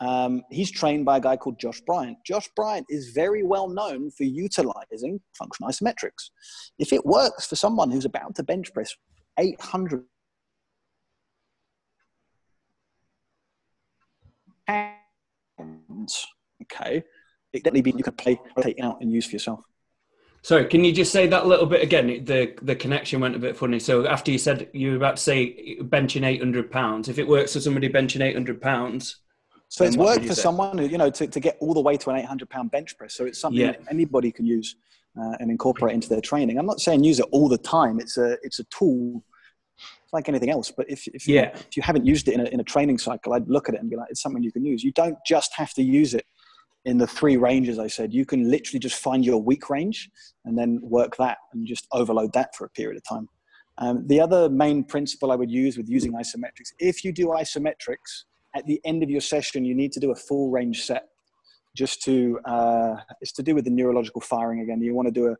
[0.00, 2.18] Um, he's trained by a guy called Josh Bryant.
[2.26, 6.30] Josh Bryant is very well known for utilizing functional isometrics.
[6.78, 8.94] If it works for someone who's about to bench press
[9.38, 10.04] 800
[14.66, 16.26] pounds,
[16.62, 17.02] okay,
[17.52, 19.64] it definitely be you can play, take out and use for yourself.
[20.42, 22.24] Sorry, can you just say that a little bit again?
[22.24, 23.80] The the connection went a bit funny.
[23.80, 27.26] So after you said you were about to say benching eight hundred pounds, if it
[27.26, 29.16] works for somebody benching eight hundred pounds,
[29.68, 30.42] so it's worked for say?
[30.42, 32.70] someone who you know to, to get all the way to an eight hundred pound
[32.70, 33.14] bench press.
[33.14, 33.72] So it's something yeah.
[33.72, 34.76] that anybody can use
[35.20, 36.58] uh, and incorporate into their training.
[36.58, 37.98] I'm not saying use it all the time.
[37.98, 39.24] It's a it's a tool
[40.12, 40.70] like anything else.
[40.70, 41.42] But if, if, yeah.
[41.42, 43.74] you, if you haven't used it in a, in a training cycle, I'd look at
[43.74, 44.82] it and be like, it's something you can use.
[44.84, 46.26] You don't just have to use it
[46.84, 48.14] in the three ranges I said.
[48.14, 50.08] You can literally just find your weak range
[50.44, 53.28] and then work that and just overload that for a period of time.
[53.78, 58.24] Um, the other main principle I would use with using isometrics, if you do isometrics,
[58.54, 61.08] at the end of your session, you need to do a full range set
[61.76, 64.80] just to, uh, it's to do with the neurological firing again.
[64.80, 65.36] You want to do a,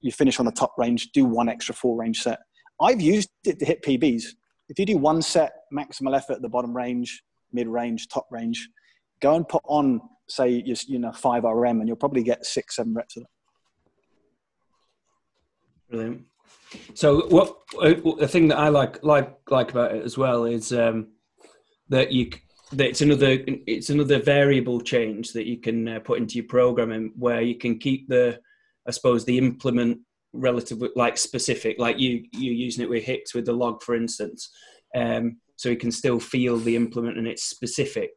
[0.00, 2.40] you finish on the top range, do one extra full range set.
[2.80, 4.24] I've used it to hit PBs.
[4.68, 8.68] If you do one set maximal effort at the bottom range, mid range, top range,
[9.20, 12.76] go and put on, say, you, you know, 5 RM and you'll probably get six,
[12.76, 13.28] seven reps of it.
[15.90, 16.26] Brilliant.
[16.94, 20.70] So, what uh, the thing that I like like like about it as well is
[20.70, 21.08] um,
[21.88, 22.30] that you
[22.72, 27.12] that it's another it's another variable change that you can uh, put into your programming
[27.16, 28.38] where you can keep the
[28.86, 30.00] I suppose the implement
[30.32, 34.50] relatively like specific like you you're using it with hicks with the log for instance
[34.96, 38.10] um, so you can still feel the implement and it's specific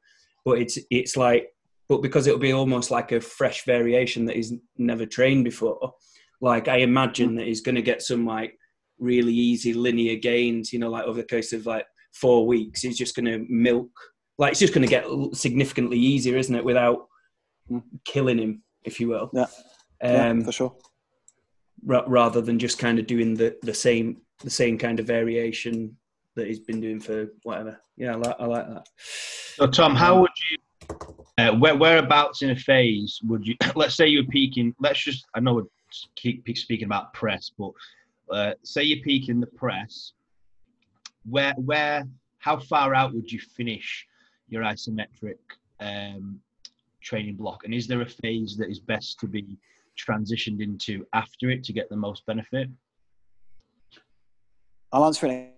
[0.45, 1.47] but it's it's like
[1.87, 5.93] but because it'll be almost like a fresh variation that he's never trained before
[6.41, 8.53] like i imagine that he's going to get some like
[8.99, 12.81] really easy linear gains you know like over the course of like four weeks.
[12.81, 13.89] He's just going to milk
[14.37, 17.07] like it's just going to get significantly easier isn't it without
[18.05, 19.29] killing him if you will.
[19.33, 19.43] Yeah,
[20.03, 20.75] um, yeah for sure
[21.83, 25.95] rather than just kind of doing the, the same the same kind of variation
[26.35, 27.79] that he's been doing for whatever.
[27.97, 28.87] Yeah, I like, I like that.
[28.97, 30.97] So, Tom, how would you,
[31.37, 35.39] uh, where, whereabouts in a phase would you, let's say you're peaking, let's just, I
[35.39, 35.63] know we're
[36.15, 37.71] keep speaking about press, but
[38.31, 40.13] uh, say you're peaking the press,
[41.29, 42.07] where, where,
[42.39, 44.07] how far out would you finish
[44.47, 45.37] your isometric
[45.79, 46.39] um,
[47.01, 47.65] training block?
[47.65, 49.57] And is there a phase that is best to be
[49.97, 52.69] transitioned into after it to get the most benefit?
[54.91, 55.53] I'll answer it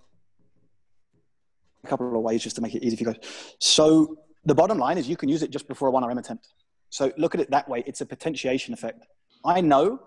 [1.83, 3.55] a couple of ways just to make it easy for you guys.
[3.59, 6.47] So the bottom line is you can use it just before a 1RM attempt.
[6.89, 7.83] So look at it that way.
[7.87, 9.05] It's a potentiation effect.
[9.43, 9.99] I know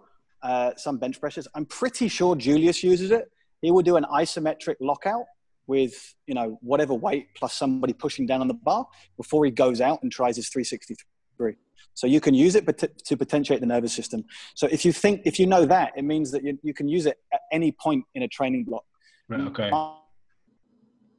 [0.42, 1.48] uh, some bench pressures.
[1.54, 3.30] I'm pretty sure Julius uses it.
[3.60, 5.24] He will do an isometric lockout
[5.66, 8.86] with you know whatever weight plus somebody pushing down on the bar
[9.16, 11.56] before he goes out and tries his 363.
[11.96, 12.64] So you can use it
[13.06, 14.22] to potentiate the nervous system.
[14.54, 17.06] So if you think if you know that, it means that you, you can use
[17.06, 18.84] it at any point in a training block.
[19.28, 19.70] Right, okay.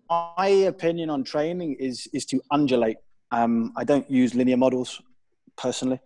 [0.10, 2.98] My opinion on training is is to undulate.
[3.32, 5.02] Um, I don't use linear models
[5.58, 6.00] personally.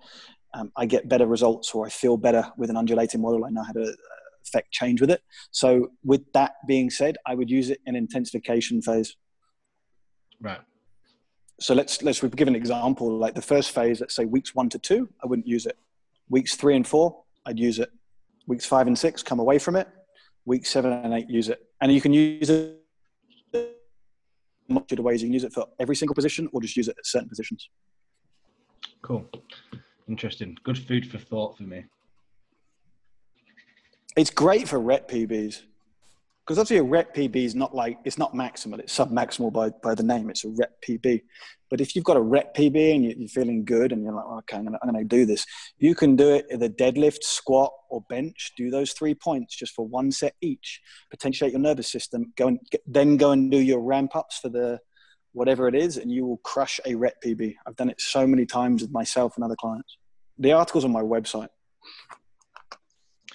[0.54, 3.46] Um, I get better results or I feel better with an undulating model.
[3.46, 3.94] I know how to uh,
[4.48, 5.22] affect change with it.
[5.52, 9.16] So, with that being said, I would use it in intensification phase.
[10.42, 10.62] Right.
[11.62, 13.16] So let's let's give an example.
[13.18, 15.78] Like the first phase, let's say weeks one to two, I wouldn't use it.
[16.28, 17.92] Weeks three and four, I'd use it.
[18.48, 19.88] Weeks five and six, come away from it.
[20.46, 21.62] week seven and eight, use it.
[21.80, 22.80] And you can use it
[24.68, 25.22] multitude of ways.
[25.22, 27.70] You can use it for every single position, or just use it at certain positions.
[29.04, 29.30] Cool.
[30.08, 30.58] Interesting.
[30.64, 31.86] Good food for thought for me.
[34.18, 35.62] It's great for rep PBs
[36.52, 39.96] because obviously a rep PB is not like it's not maximal; it's sub-maximal by by
[39.96, 40.30] the name.
[40.30, 41.22] It's a rep PB.
[41.70, 44.40] But if you've got a rep PB and you're feeling good and you're like, oh,
[44.40, 45.46] okay, I'm going to do this,
[45.78, 48.52] you can do it either deadlift, squat, or bench.
[48.58, 50.82] Do those three points just for one set each.
[51.10, 52.34] Potentiate your nervous system.
[52.36, 54.78] Go and get, then go and do your ramp ups for the
[55.32, 57.56] whatever it is, and you will crush a rep PB.
[57.66, 59.96] I've done it so many times with myself and other clients.
[60.38, 61.48] The article's on my website.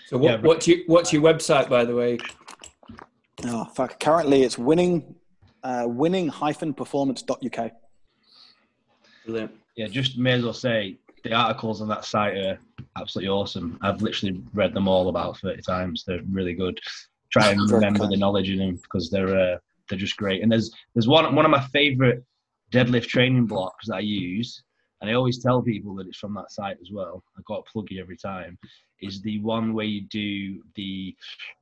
[0.09, 2.19] So what, yeah, what's your what's your website by the way?
[3.45, 4.01] Oh fuck!
[4.01, 5.15] Currently, it's winning
[5.63, 7.73] uh, winning-performance.uk.
[9.25, 9.53] Brilliant.
[9.77, 12.59] Yeah, just may as well say the articles on that site are
[12.99, 13.79] absolutely awesome.
[13.83, 16.05] I've literally read them all about thirty times.
[16.07, 16.79] They're really good.
[17.31, 20.43] Try and remember the knowledge in them because they're uh, they're just great.
[20.43, 22.25] And there's there's one one of my favorite
[22.73, 24.63] deadlift training blocks that I use
[25.01, 27.23] and I always tell people that it's from that site as well.
[27.37, 28.59] I got a plug every time.
[29.03, 31.15] Is the one where you do the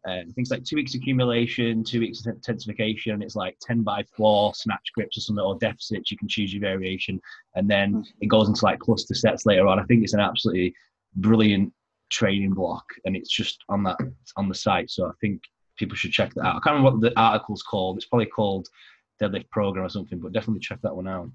[0.06, 3.22] uh, things like two weeks accumulation, two weeks intensification.
[3.22, 6.12] It's like ten by four snatch grips or something or deficits.
[6.12, 7.20] You can choose your variation,
[7.56, 9.80] and then it goes into like cluster sets later on.
[9.80, 10.74] I think it's an absolutely
[11.16, 11.72] brilliant
[12.10, 13.98] training block, and it's just on that
[14.36, 14.90] on the site.
[14.90, 15.42] So I think
[15.76, 16.56] people should check that out.
[16.56, 17.96] I can't remember what the article's called.
[17.96, 18.68] It's probably called
[19.20, 21.30] Deadlift Program or something, but definitely check that one out.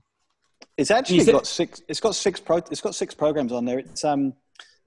[0.78, 1.82] It's actually got six.
[1.88, 2.40] It's got six.
[2.40, 3.80] Pro, it's got six programs on there.
[3.80, 4.34] It's um,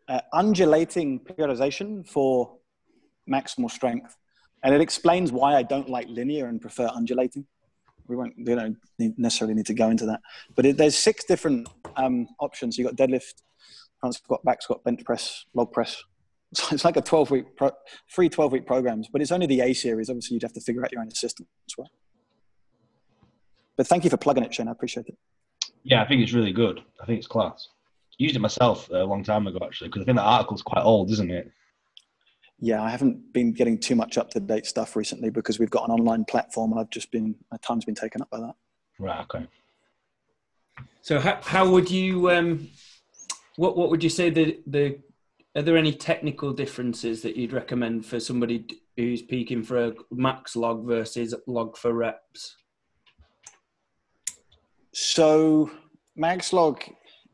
[0.09, 2.57] uh, undulating periodization for
[3.31, 4.17] maximal strength,
[4.63, 7.47] and it explains why I don't like linear and prefer undulating.
[8.09, 8.35] We won't.
[8.39, 10.21] We don't necessarily need to go into that,
[10.55, 12.79] but it, there's six different um, options.
[12.79, 13.43] You have got deadlift,
[14.01, 16.03] front squat, back squat, bench press, log press.
[16.55, 17.71] So it's like a 12 week, pro,
[18.09, 20.11] free 12 week programs, but it's only the A series.
[20.11, 21.91] Obviously, you'd have to figure out your own system as well.
[23.75, 24.69] But thank you for plugging it, Shane.
[24.69, 25.17] I appreciate it.
[25.85, 26.81] Yeah, I think it's really good.
[27.01, 27.69] I think it's class.
[28.19, 31.11] Used it myself a long time ago actually because I think the article's quite old,
[31.11, 31.51] isn't it?
[32.61, 35.89] Yeah, I haven't been getting too much up to date stuff recently because we've got
[35.89, 38.55] an online platform and I've just been my time's been taken up by that.
[39.01, 39.21] Right.
[39.23, 39.47] Okay.
[41.01, 42.69] So how how would you um,
[43.57, 45.01] what what would you say the the
[45.57, 48.65] are there any technical differences that you'd recommend for somebody
[48.97, 52.57] who's peaking for a max log versus log for reps?
[54.93, 55.71] So
[56.17, 56.83] max log,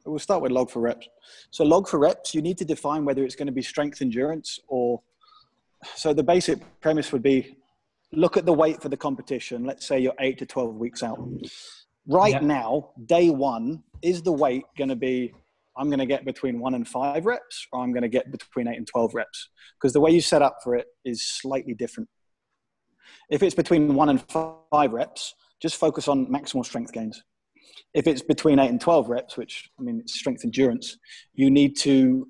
[0.06, 1.08] we'll start with log for reps.
[1.50, 4.58] So log for reps, you need to define whether it's going to be strength endurance
[4.68, 5.02] or.
[5.94, 7.56] So the basic premise would be,
[8.10, 9.64] look at the weight for the competition.
[9.64, 11.20] Let's say you're eight to twelve weeks out.
[12.06, 15.32] Right now, day one, is the weight going to be?
[15.76, 18.66] I'm going to get between one and five reps, or I'm going to get between
[18.66, 22.08] eight and twelve reps, because the way you set up for it is slightly different.
[23.30, 27.22] If it's between one and five reps, just focus on maximal strength gains
[27.94, 30.96] if it's between eight and 12 reps, which I mean, it's strength endurance,
[31.34, 32.28] you need to,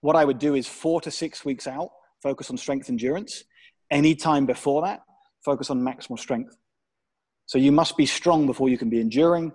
[0.00, 1.90] what I would do is four to six weeks out,
[2.22, 3.44] focus on strength endurance.
[3.90, 5.00] Any time before that,
[5.44, 6.56] focus on maximal strength.
[7.46, 9.52] So you must be strong before you can be enduring.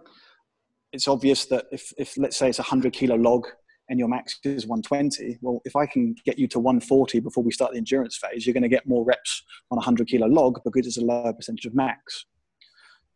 [0.92, 3.48] It's obvious that if, if let's say it's a 100 kilo log
[3.90, 7.52] and your max is 120, well, if I can get you to 140 before we
[7.52, 10.60] start the endurance phase, you're going to get more reps on a 100 kilo log
[10.64, 12.26] because it's a lower percentage of max.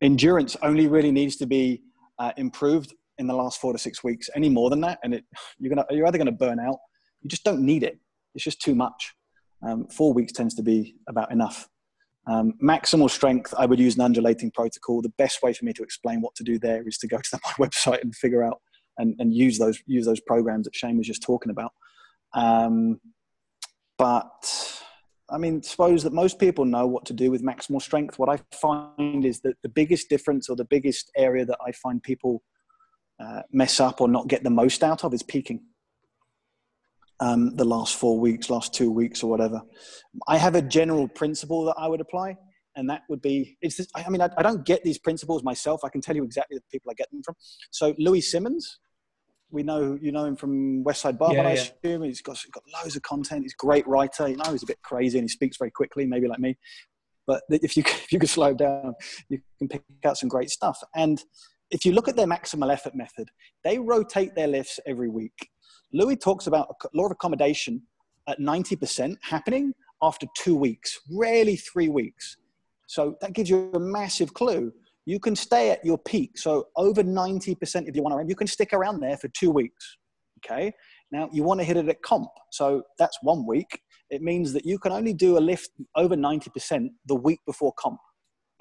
[0.02, 1.84] Endurance only really needs to be
[2.22, 4.30] uh, improved in the last four to six weeks.
[4.36, 5.26] Any more than that, and it,
[5.58, 6.78] you're gonna you're either going to burn out.
[7.22, 8.00] You just don't need it.
[8.36, 9.14] It's just too much.
[9.68, 11.68] Um, four weeks tends to be about enough.
[12.28, 15.02] Um, maximal strength, I would use an undulating protocol.
[15.02, 17.40] The best way for me to explain what to do there is to go to
[17.44, 18.62] my website and figure out
[18.98, 21.72] and, and use those use those programs that Shane was just talking about.
[22.34, 23.00] Um,
[23.98, 24.81] but
[25.32, 28.20] I mean, suppose that most people know what to do with maximal strength.
[28.20, 32.04] What I find is that the biggest difference or the biggest area that I find
[32.04, 32.44] people
[33.20, 35.62] uh, mess up or not get the most out of is peaking.
[37.22, 39.62] Um, the last four weeks, last two weeks, or whatever.
[40.28, 42.36] I have a general principle that I would apply,
[42.76, 43.78] and that would be it's.
[43.78, 45.82] This, I mean, I, I, don't get these principles myself.
[45.86, 47.36] I can tell you exactly the people I get them from.
[47.70, 48.80] So Louie Simmons,
[49.52, 51.34] we know you know him from Westside Bar.
[51.34, 53.44] yeah, I assume he's got, he's got loads of content.
[53.44, 54.28] He's a great writer.
[54.28, 56.58] You know, he's a bit crazy and he speaks very quickly, maybe like me.
[57.28, 58.94] But if you if you could slow down,
[59.30, 60.80] you can pick out some great stuff.
[60.96, 61.22] And
[61.70, 63.30] if you look at their maximal effort method,
[63.64, 65.50] they rotate their lifts every week.
[65.94, 67.82] Louie talks about a law of accommodation
[68.28, 72.38] at 90% happening after two weeks, rarely three weeks.
[72.88, 74.74] So that gives you a massive clue.
[75.06, 76.38] You can stay at your peak.
[76.38, 79.98] So over 90% of your 1RM, you can stick around there for two weeks.
[80.46, 80.74] Okay.
[81.12, 82.30] Now you want to hit it at comp.
[82.52, 83.82] So that's one week.
[84.10, 88.00] It means that you can only do a lift over 90% the week before comp.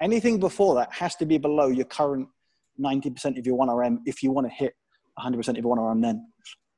[0.01, 2.27] Anything before that has to be below your current
[2.79, 4.73] 90% of your 1RM if you want to hit
[5.19, 6.25] 100% of your 1RM then.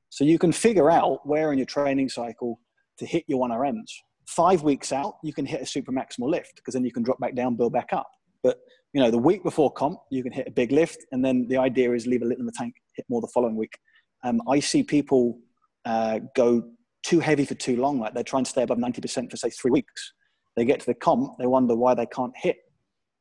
[0.09, 2.59] So you can figure out where in your training cycle
[2.97, 3.89] to hit your 1RMs.
[4.27, 7.19] Five weeks out, you can hit a super maximal lift because then you can drop
[7.19, 8.09] back down, build back up.
[8.43, 8.59] But
[8.93, 11.57] you know, the week before comp, you can hit a big lift, and then the
[11.57, 13.77] idea is leave a little in the tank, hit more the following week.
[14.23, 15.39] Um, I see people
[15.85, 16.63] uh, go
[17.01, 19.71] too heavy for too long, like they're trying to stay above 90% for say three
[19.71, 20.13] weeks.
[20.55, 22.57] They get to the comp, they wonder why they can't hit,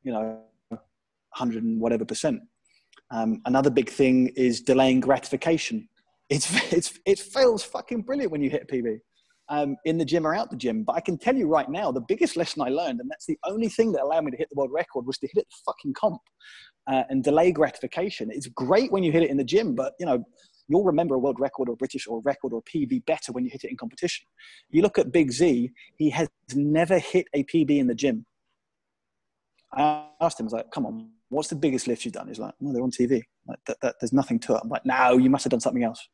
[0.03, 2.41] you know, 100 and whatever percent.
[3.11, 5.89] Um, another big thing is delaying gratification.
[6.29, 9.01] It's, it's, it feels fucking brilliant when you hit PB
[9.49, 10.84] um, in the gym or out the gym.
[10.84, 13.38] But I can tell you right now, the biggest lesson I learned, and that's the
[13.45, 15.95] only thing that allowed me to hit the world record, was to hit it fucking
[15.95, 16.20] comp
[16.86, 18.30] uh, and delay gratification.
[18.30, 20.24] It's great when you hit it in the gym, but you know
[20.68, 23.64] you'll remember a world record or British or record or PB better when you hit
[23.64, 24.26] it in competition.
[24.70, 28.24] You look at Big Z; he has never hit a PB in the gym.
[29.74, 32.38] I asked him, I was like, "Come on, what's the biggest lift you've done?" He's
[32.38, 33.22] like, "No, they're on TV.
[33.47, 35.84] Like, that, that, there's nothing to it." I'm like, "No, you must have done something
[35.84, 36.07] else."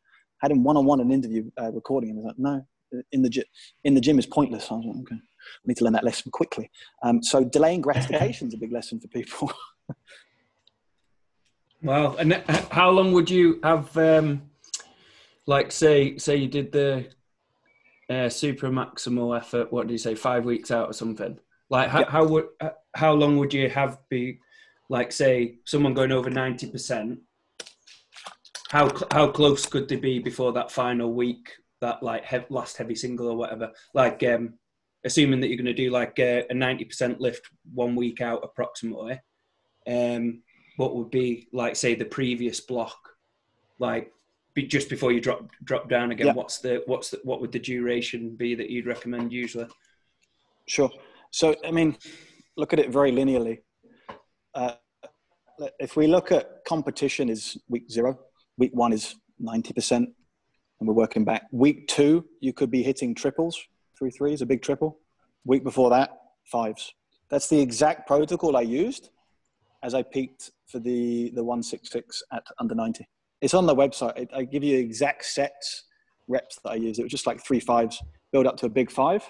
[0.43, 2.65] I had him one on one an interview uh, recording, and he's like, "No,
[3.13, 3.45] in the gym
[3.85, 4.71] in the gym is pointless.
[4.71, 6.71] I was like, okay, I need to learn that lesson quickly.
[7.03, 9.53] Um, so delaying gratification is a big lesson for people.
[11.83, 12.15] wow!
[12.17, 13.97] And how long would you have?
[13.97, 14.43] Um,
[15.47, 17.09] like, say, say you did the
[18.11, 19.73] uh, super maximal effort.
[19.73, 20.15] What do you say?
[20.15, 21.39] Five weeks out or something.
[21.71, 22.09] Like, how, yep.
[22.09, 22.47] how would
[22.95, 24.41] how long would you have be?
[24.91, 27.21] Like, say, someone going over ninety percent.
[28.71, 32.95] How how close could they be before that final week that like he- last heavy
[32.95, 33.73] single or whatever.
[33.95, 34.55] Like, um,
[35.05, 39.21] assuming that you're going to do like a, a 90% lift one week out approximately,
[39.87, 40.43] um,
[40.77, 42.99] what would be like, say, the previous block,
[43.79, 44.13] like
[44.55, 46.29] be, just before you drop drop down again?
[46.29, 46.33] Yeah.
[46.35, 49.67] What's the what's the, what would the duration be that you'd recommend usually?
[50.67, 50.91] Sure.
[51.31, 51.97] So, I mean,
[52.57, 53.59] look at it very linearly.
[54.55, 54.75] Uh,
[55.79, 58.19] if we look at competition is week zero,
[58.57, 60.07] week one is 90%,
[60.81, 61.47] and we're working back.
[61.51, 63.59] Week two, you could be hitting triples,
[63.99, 64.99] three threes, a big triple.
[65.45, 66.11] Week before that,
[66.45, 66.95] fives.
[67.31, 69.11] That's the exact protocol I used
[69.83, 73.07] as I peaked for the, the 166 at under 90.
[73.41, 74.29] It's on the website.
[74.33, 75.85] I, I give you exact sets,
[76.27, 76.99] reps that I used.
[76.99, 78.03] It was just like three fives,
[78.33, 79.23] build up to a big five.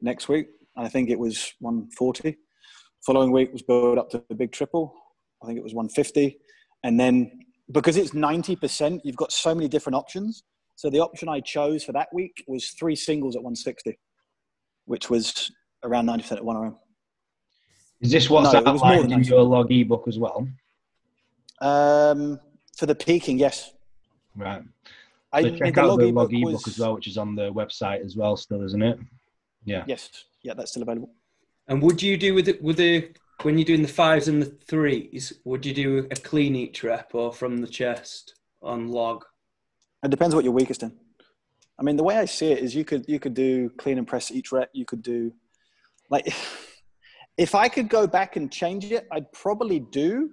[0.00, 2.36] Next week, I think it was 140.
[3.04, 4.94] Following week was build up to a big triple.
[5.42, 6.38] I think it was 150.
[6.84, 7.30] And then
[7.72, 10.42] because it's 90%, you've got so many different options
[10.76, 13.98] so the option I chose for that week was three singles at 160,
[14.84, 15.50] which was
[15.82, 16.76] around 90% at 1RM.
[18.02, 20.46] Is this what's no, outlined in your log ebook as well?
[21.62, 22.38] Um,
[22.76, 23.72] for the peaking, yes.
[24.36, 24.62] Right.
[25.32, 27.50] I, so check out log the log ebook was, as well, which is on the
[27.54, 28.98] website as well, still, isn't it?
[29.64, 29.84] Yeah.
[29.86, 30.24] Yes.
[30.42, 31.10] Yeah, that's still available.
[31.68, 33.10] And would you do with it with the
[33.42, 35.32] when you're doing the fives and the threes?
[35.44, 39.24] Would you do a clean each rep or from the chest on log?
[40.04, 40.92] It depends what you're weakest in.
[41.78, 44.06] I mean, the way I see it is you could you could do clean and
[44.06, 44.70] press each rep.
[44.72, 45.32] You could do
[46.10, 46.32] like
[47.38, 50.30] if I could go back and change it, I'd probably do.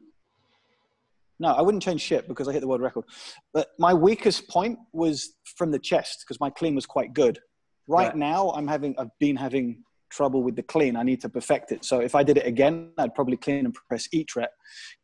[1.39, 3.05] No, I wouldn't change shit because I hit the world record.
[3.53, 7.39] But my weakest point was from the chest because my clean was quite good.
[7.87, 10.95] Right, right now, I'm having I've been having trouble with the clean.
[10.95, 11.83] I need to perfect it.
[11.83, 14.51] So if I did it again, I'd probably clean and press each rep.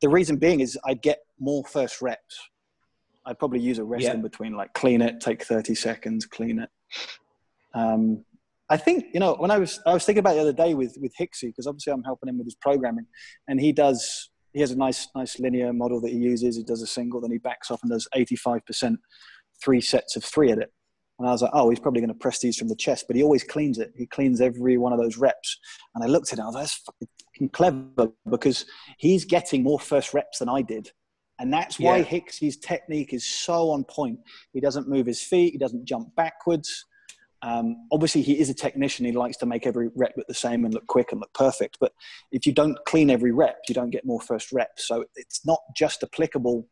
[0.02, 2.40] The reason being is I'd get more first reps.
[3.26, 4.14] I'd probably use a rest yeah.
[4.14, 6.70] in between, like clean it, take 30 seconds, clean it.
[7.74, 8.24] Um,
[8.70, 10.96] I think you know when I was I was thinking about the other day with
[11.02, 13.08] with Hicksy because obviously I'm helping him with his programming,
[13.48, 16.56] and he does he has a nice nice linear model that he uses.
[16.56, 19.00] He does a single, then he backs off and does 85 percent,
[19.64, 20.72] three sets of three at it.
[21.18, 23.18] And I was like, oh, he's probably going to press these from the chest, but
[23.18, 23.92] he always cleans it.
[23.98, 25.60] He cleans every one of those reps.
[25.94, 26.82] And I looked at it, I was like, that's
[27.34, 28.66] fucking clever because
[28.98, 30.92] he's getting more first reps than I did.
[31.40, 32.04] And that's why yeah.
[32.04, 34.20] Hicksy's technique is so on point.
[34.52, 36.86] He doesn't move his feet, he doesn't jump backwards.
[37.42, 39.06] Um, obviously, he is a technician.
[39.06, 41.78] He likes to make every rep look the same and look quick and look perfect.
[41.80, 41.94] But
[42.32, 44.88] if you don't clean every rep, you don't get more first reps.
[44.88, 46.68] So it's not just applicable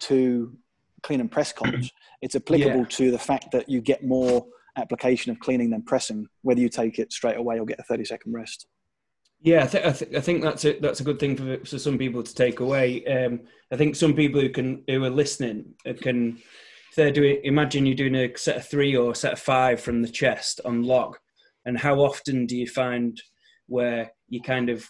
[0.00, 0.56] to
[1.02, 1.90] clean and press comps.
[2.20, 2.96] It's applicable yeah.
[2.96, 4.44] to the fact that you get more
[4.76, 8.04] application of cleaning than pressing, whether you take it straight away or get a 30
[8.06, 8.66] second rest.
[9.40, 11.78] Yeah, I, th- I, th- I think that's a, that's a good thing for, for
[11.78, 13.04] some people to take away.
[13.06, 13.40] Um,
[13.72, 16.38] I think some people who can who are listening can
[16.96, 20.02] they're doing imagine you're doing a set of three or a set of five from
[20.02, 21.16] the chest on log
[21.64, 23.22] and how often do you find
[23.66, 24.88] where you kind of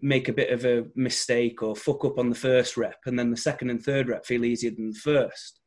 [0.00, 3.30] make a bit of a mistake or fuck up on the first rep and then
[3.30, 5.60] the second and third rep feel easier than the first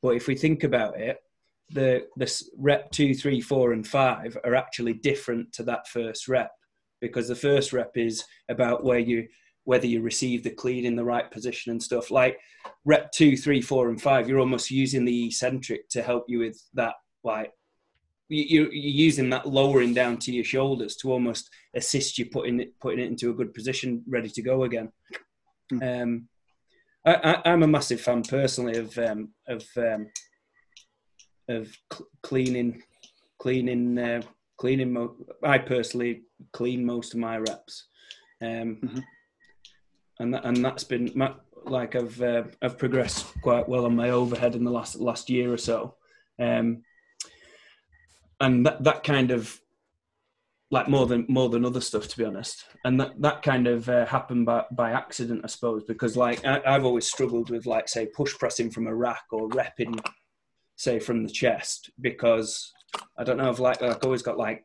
[0.00, 1.16] but if we think about it
[1.70, 6.52] the this rep two three four and five are actually different to that first rep
[7.00, 9.26] because the first rep is about where you
[9.64, 12.10] whether you receive the clean in the right position and stuff.
[12.10, 12.38] Like
[12.84, 16.60] rep two, three, four, and five, you're almost using the eccentric to help you with
[16.74, 16.94] that.
[17.22, 17.52] Like
[18.28, 23.00] you're using that lowering down to your shoulders to almost assist you putting it putting
[23.00, 24.90] it into a good position, ready to go again.
[25.72, 26.02] Mm.
[26.02, 26.28] Um,
[27.04, 30.10] I, am a massive fan personally of um, of um,
[31.48, 32.82] of cl- cleaning
[33.38, 34.22] cleaning uh,
[34.60, 34.92] cleaning.
[34.92, 37.88] Mo- I personally clean most of my reps.
[38.40, 39.00] Um, mm-hmm
[40.20, 41.12] and that, and that's been
[41.64, 45.52] like I've uh, I've progressed quite well on my overhead in the last last year
[45.52, 45.96] or so,
[46.38, 46.82] um,
[48.38, 49.58] and that that kind of
[50.70, 53.88] like more than more than other stuff to be honest, and that that kind of
[53.88, 57.88] uh, happened by by accident I suppose because like I, I've always struggled with like
[57.88, 59.98] say push pressing from a rack or repping
[60.76, 62.72] say from the chest because
[63.16, 64.64] I don't know I've like I've always got like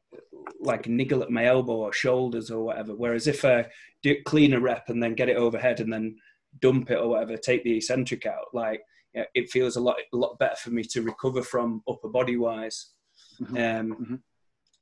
[0.59, 2.95] like a niggle at my elbow or shoulders or whatever.
[2.95, 3.67] Whereas if I
[4.03, 6.17] do clean a rep and then get it overhead and then
[6.59, 8.82] dump it or whatever, take the eccentric out, like
[9.13, 12.38] yeah, it feels a lot a lot better for me to recover from upper body
[12.38, 12.91] wise.
[13.41, 13.55] Mm-hmm.
[13.57, 14.15] Um, mm-hmm.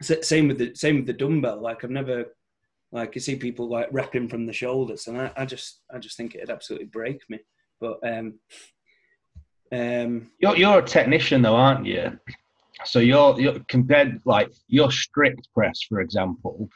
[0.01, 1.61] So, same with the same with the dumbbell.
[1.61, 2.25] Like I've never
[2.91, 6.17] like you see people like repping from the shoulders, and I, I just I just
[6.17, 7.39] think it'd absolutely break me.
[7.79, 8.39] But um,
[9.71, 12.19] um, you're you're a technician though, aren't you?
[12.85, 16.69] So you're, you're compared like your strict press, for example,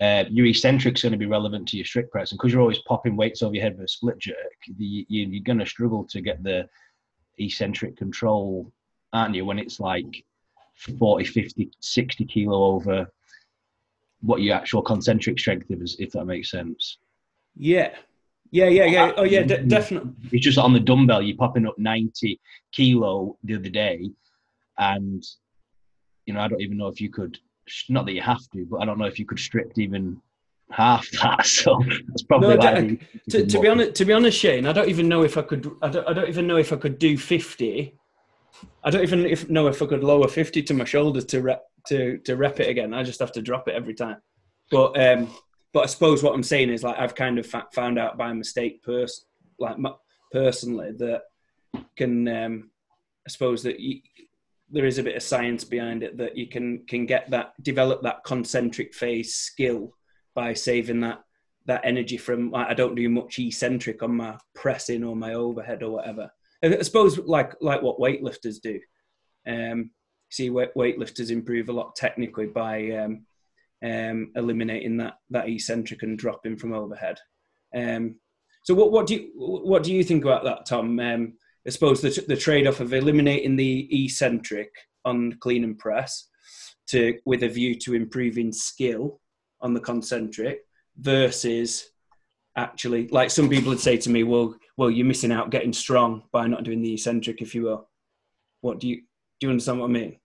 [0.00, 2.78] uh, your eccentric's going to be relevant to your strict press, and because you're always
[2.78, 4.36] popping weights over your head with a split jerk,
[4.78, 6.66] the, you, are going to struggle to get the
[7.38, 8.72] eccentric control,
[9.12, 9.44] aren't you?
[9.44, 10.24] When it's like
[10.98, 13.12] 40, 50, 60 kilo over
[14.22, 16.98] what your actual concentric strength is, if that makes sense.
[17.54, 17.94] Yeah,
[18.50, 19.12] yeah, yeah, yeah.
[19.16, 20.12] Oh, yeah, de- definitely.
[20.32, 22.40] It's just on the dumbbell, you're popping up 90
[22.72, 24.10] kilo the other day,
[24.78, 25.24] and
[26.26, 27.38] you know I don't even know if you could
[27.88, 30.20] not that you have to, but I don't know if you could strip even
[30.70, 31.46] half that.
[31.46, 33.00] So that's probably no, like
[33.30, 33.94] to, to be honest.
[33.94, 35.70] To be honest, Shane, I don't even know if I could.
[35.82, 37.94] I don't, I don't even know if I could do fifty.
[38.84, 41.64] I don't even if, know if I could lower fifty to my shoulders to rep
[41.88, 42.94] to to rep it again.
[42.94, 44.18] I just have to drop it every time.
[44.70, 45.30] But um,
[45.72, 48.82] but I suppose what I'm saying is like I've kind of found out by mistake,
[48.82, 49.26] pers-
[49.58, 49.76] like
[50.32, 51.22] personally, that
[51.96, 52.70] can um,
[53.26, 54.00] I suppose that you,
[54.70, 58.02] there is a bit of science behind it that you can can get that develop
[58.02, 59.92] that concentric phase skill
[60.34, 61.20] by saving that
[61.66, 65.82] that energy from like, I don't do much eccentric on my pressing or my overhead
[65.82, 66.30] or whatever.
[66.62, 68.80] I suppose like like what weightlifters do.
[69.46, 69.90] Um,
[70.30, 73.26] see weightlifters improve a lot technically by um,
[73.84, 77.18] um, eliminating that that eccentric and dropping from overhead.
[77.74, 78.16] Um,
[78.64, 80.98] so what what do you what do you think about that, Tom?
[81.66, 84.70] I suppose the, the trade off of eliminating the eccentric
[85.04, 86.28] on clean and press
[86.88, 89.20] to with a view to improving skill
[89.60, 90.60] on the concentric
[90.98, 91.90] versus
[92.56, 96.22] actually like some people would say to me well well you're missing out getting strong
[96.32, 97.88] by not doing the eccentric if you will
[98.60, 100.16] what do you do you understand what i mean?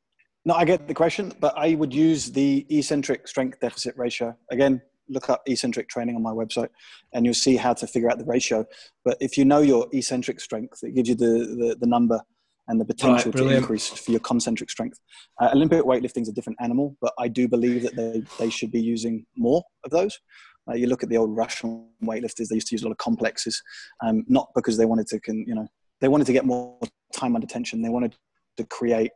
[0.44, 4.36] No i get the question but i would use the eccentric strength deficit ratio.
[4.52, 6.70] Again look up eccentric training on my website
[7.14, 8.66] and you'll see how to figure out the ratio.
[9.04, 12.22] But if you know your eccentric strength, it gives you the, the, the number
[12.68, 15.00] and the potential right, to increase for your concentric strength.
[15.40, 18.72] Uh, Olympic weightlifting is a different animal, but I do believe that they, they should
[18.72, 20.20] be using more of those.
[20.68, 22.98] Uh, you look at the old Russian weightlifters; they used to use a lot of
[22.98, 23.62] complexes,
[24.04, 25.68] um, not because they wanted to, can, you know,
[26.02, 26.80] they wanted to get more
[27.14, 27.84] time under tension.
[27.84, 28.16] They wanted
[28.58, 29.12] to create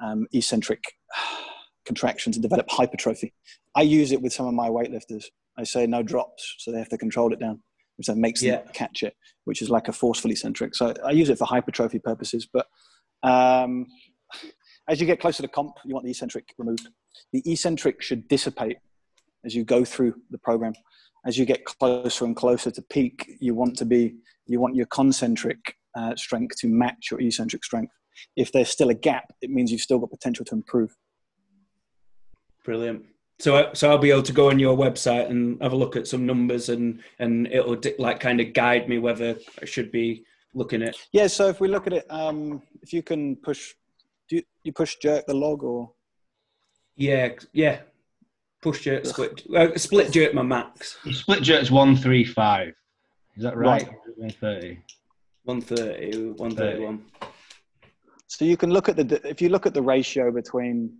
[0.00, 0.82] um, eccentric
[1.86, 3.32] contractions and develop hypertrophy.
[3.74, 5.24] I use it with some of my weightlifters.
[5.58, 7.62] I say no drops, so they have to control it down,
[7.96, 9.14] which then makes them catch it,
[9.44, 10.74] which is like a forceful eccentric.
[10.74, 12.48] So I use it for hypertrophy purposes.
[12.52, 12.66] But
[13.22, 13.86] um,
[14.88, 16.88] as you get closer to comp, you want the eccentric removed.
[17.32, 18.78] The eccentric should dissipate
[19.44, 20.72] as you go through the program.
[21.26, 24.14] As you get closer and closer to peak, you want to be
[24.46, 27.92] you want your concentric uh, strength to match your eccentric strength.
[28.36, 30.94] If there's still a gap, it means you've still got potential to improve.
[32.64, 33.04] Brilliant.
[33.38, 35.96] So, I- so I'll be able to go on your website and have a look
[35.96, 39.90] at some numbers, and and it'll di- like kind of guide me whether I should
[39.90, 40.94] be looking at.
[41.12, 41.26] Yeah.
[41.26, 43.74] So if we look at it, um, if you can push,
[44.28, 45.90] do you, you push jerk the log or
[46.96, 47.80] Yeah, yeah.
[48.60, 50.98] Push jerk, split, uh, split jerk my max.
[51.04, 52.74] Your split jerk's one three five.
[53.36, 53.84] Is that right?
[53.88, 53.92] Right.
[54.16, 54.78] One thirty.
[55.44, 57.02] 130, 131.
[58.26, 60.92] So you can look at the if you look at the ratio between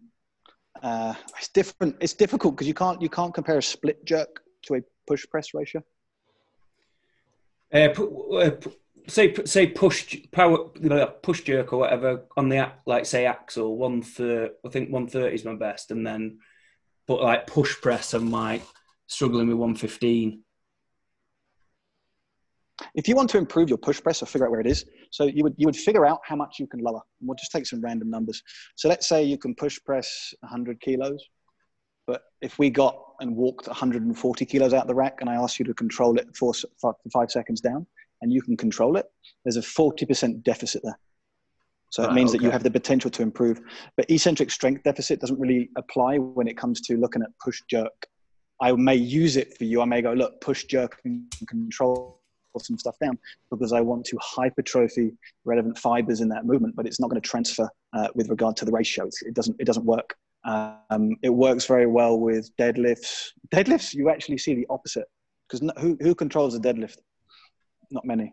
[0.82, 1.96] uh, it's different.
[2.00, 5.54] It's difficult because you can't you can't compare a split jerk to a push press
[5.54, 5.82] ratio.
[7.72, 7.88] Uh,
[8.34, 8.50] uh,
[9.08, 10.58] say say push power
[11.22, 14.54] push jerk or whatever on the like say axle one thirty.
[14.64, 16.38] I think one thirty is my best, and then
[17.06, 18.62] but like push press, I'm like
[19.06, 20.44] struggling with one fifteen.
[22.94, 25.24] If you want to improve your push press or figure out where it is, so
[25.24, 27.00] you would you would figure out how much you can lower.
[27.20, 28.42] And we'll just take some random numbers.
[28.76, 31.22] So let's say you can push press 100 kilos,
[32.06, 35.64] but if we got and walked 140 kilos out the rack, and I asked you
[35.66, 36.52] to control it for
[37.12, 37.86] five seconds down,
[38.22, 39.06] and you can control it,
[39.44, 40.98] there's a 40% deficit there.
[41.90, 43.60] So it Right, means that you have the potential to improve.
[43.96, 48.06] But eccentric strength deficit doesn't really apply when it comes to looking at push jerk.
[48.62, 49.82] I may use it for you.
[49.82, 52.19] I may go, look, push jerk and control
[52.58, 53.18] some stuff down
[53.50, 55.12] because I want to hypertrophy
[55.44, 58.64] relevant fibers in that movement, but it's not going to transfer uh, with regard to
[58.64, 59.06] the ratio.
[59.06, 59.56] It's, it doesn't.
[59.60, 60.16] It doesn't work.
[60.44, 63.28] Um, it works very well with deadlifts.
[63.54, 65.04] Deadlifts, you actually see the opposite
[65.46, 66.96] because no, who who controls a deadlift?
[67.90, 68.32] Not many.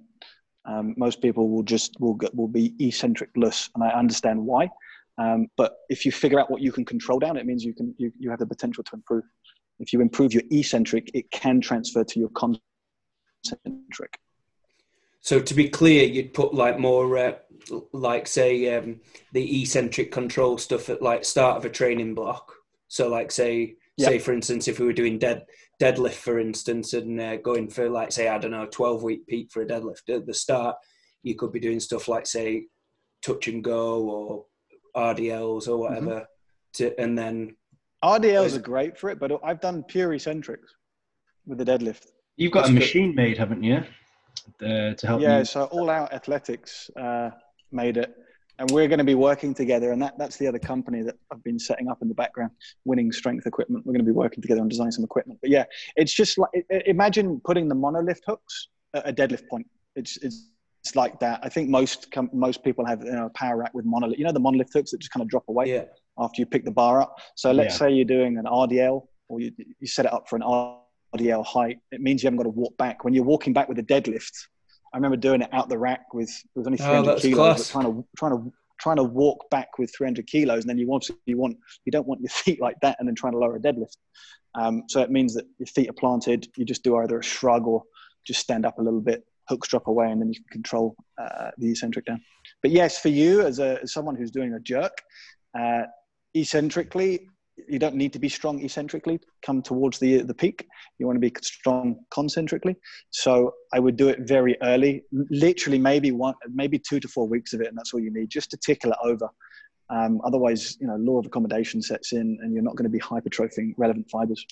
[0.65, 4.70] Um, most people will just will get, will be eccentric-less, and I understand why.
[5.18, 7.93] Um, but if you figure out what you can control down, it means you can
[7.97, 9.24] you, you have the potential to improve.
[9.80, 12.63] If you improve your eccentric, it can transfer to your concentric.
[15.21, 17.33] So to be clear, you'd put like more, uh,
[17.91, 19.01] like say, um,
[19.33, 22.53] the eccentric control stuff at like start of a training block.
[22.88, 24.07] So like say, Yeah.
[24.07, 25.45] say for instance, if we were doing dead
[25.81, 29.51] deadlift, for instance, and uh, going for like say I don't know, twelve week peak
[29.51, 30.77] for a deadlift at the start,
[31.23, 32.67] you could be doing stuff like say
[33.21, 34.45] touch and go or
[34.95, 36.25] RDLs or whatever.
[36.75, 37.55] To and then
[38.03, 40.73] RDLs are great for it, but I've done pure eccentrics
[41.45, 42.05] with the deadlift.
[42.38, 42.79] You've got That's a good.
[42.79, 43.83] machine made, haven't you?
[44.61, 45.45] Uh, to help Yeah, you.
[45.45, 47.31] so All Out Athletics uh,
[47.71, 48.13] made it,
[48.59, 49.91] and we're going to be working together.
[49.91, 52.51] And that, that's the other company that I've been setting up in the background,
[52.85, 53.85] Winning Strength Equipment.
[53.85, 55.39] We're going to be working together on designing some equipment.
[55.41, 55.65] But yeah,
[55.95, 59.67] it's just like i- i- imagine putting the monolift hooks at a deadlift point.
[59.95, 60.51] It's it's,
[60.83, 61.39] it's like that.
[61.43, 64.19] I think most com- most people have you know, a power rack with monolift.
[64.19, 65.85] You know the monolift hooks that just kind of drop away yeah,
[66.19, 67.15] after you pick the bar up.
[67.35, 67.79] So let's Yeah.
[67.79, 70.81] say you're doing an RDL or you, you set it up for an RDL
[71.43, 71.78] height.
[71.91, 73.03] It means you haven't got to walk back.
[73.03, 74.32] When you're walking back with a deadlift,
[74.93, 77.36] I remember doing it out the rack with it was only Oh, 300 that's kilos,
[77.38, 77.72] class.
[77.72, 80.88] but trying to trying to trying to walk back with 300 kilos, and then you
[80.88, 83.55] want you want you don't want your feet like that, and then trying to lower
[83.55, 83.97] a deadlift.
[84.55, 86.47] Um, so it means that your feet are planted.
[86.58, 87.84] You just do either a shrug or
[88.26, 91.51] just stand up a little bit, hooks drop away, and then you can control uh,
[91.58, 92.22] the eccentric down.
[92.62, 94.97] But yes, for you as, a, as someone who's doing a jerk,
[95.58, 95.84] uh,
[96.36, 97.30] eccentrically,
[97.68, 99.20] you don't need to be strong eccentrically.
[99.41, 100.68] Come towards the the peak.
[100.99, 102.76] You want to be strong concentrically.
[103.10, 107.53] So I would do it very early, literally maybe one, maybe two to four weeks
[107.53, 109.30] of it, and that's all you need, just to tickle it over.
[109.89, 112.99] Um, otherwise, you know, law of accommodation sets in, and you're not going to be
[112.99, 114.45] hypertrophying relevant fibers.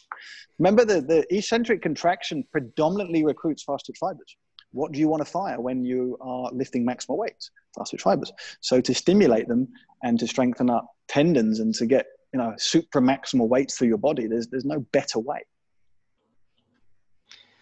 [0.60, 4.38] Remember, the the eccentric contraction predominantly recruits fast twitch fibers.
[4.72, 7.52] What do you want to fire when you are lifting maximal weights?
[7.78, 8.32] Fast twitch fibers.
[8.62, 9.70] So to stimulate them
[10.04, 13.98] and to strengthen up tendons and to get you know super maximal weights through your
[13.98, 15.40] body, there's there's no better way.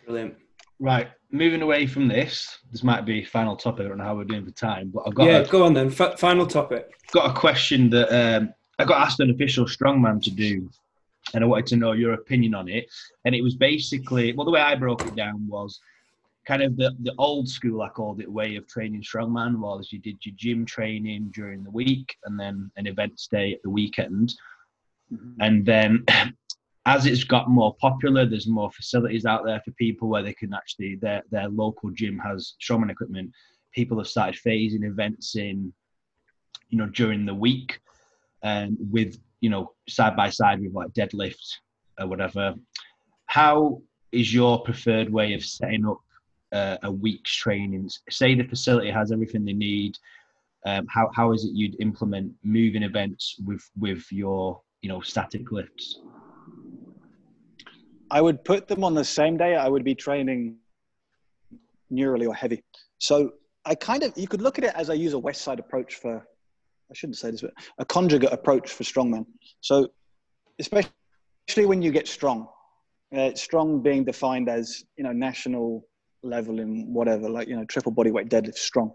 [0.04, 0.34] brilliant.
[0.80, 3.86] Right, moving away from this, this might be final topic.
[3.86, 5.76] I don't know how we're doing for time, but I've got Yeah, a, go on
[5.76, 5.88] then.
[5.98, 6.90] F- final topic.
[7.12, 10.68] got a question that um, I got asked an official strongman to do,
[11.36, 12.90] and I wanted to know your opinion on it.
[13.26, 15.80] And it was basically, well, the way I broke it down was
[16.48, 20.00] kind of the, the old school, I called it, way of training strongman was you
[20.00, 24.34] did your gym training during the week and then an event stay at the weekend.
[25.40, 26.06] And then
[26.86, 30.54] as it's got more popular, there's more facilities out there for people where they can
[30.54, 33.32] actually, their, their local gym has strongman equipment.
[33.74, 35.74] People have started phasing events in,
[36.70, 37.80] you know, during the week
[38.44, 41.60] um, with, you know, side by side with like deadlift
[42.00, 42.54] or whatever.
[43.28, 46.00] How is your preferred way of setting up
[46.52, 47.90] uh, a week's training?
[48.10, 49.98] Say the facility has everything they need.
[50.66, 55.52] Um, how how is it you'd implement moving events with with your you know static
[55.52, 56.00] lifts?
[58.12, 59.56] I would put them on the same day.
[59.56, 60.58] I would be training
[61.92, 62.62] neurally or heavy.
[63.00, 63.32] So
[63.66, 65.96] I kind of you could look at it as I use a West Side approach
[65.96, 69.26] for I shouldn't say this, but a conjugate approach for strongman.
[69.62, 69.88] So
[70.60, 70.92] especially
[71.56, 72.48] when you get strong,
[73.16, 75.86] uh, strong being defined as you know national
[76.24, 78.92] level in whatever, like you know triple body weight deadlift strong.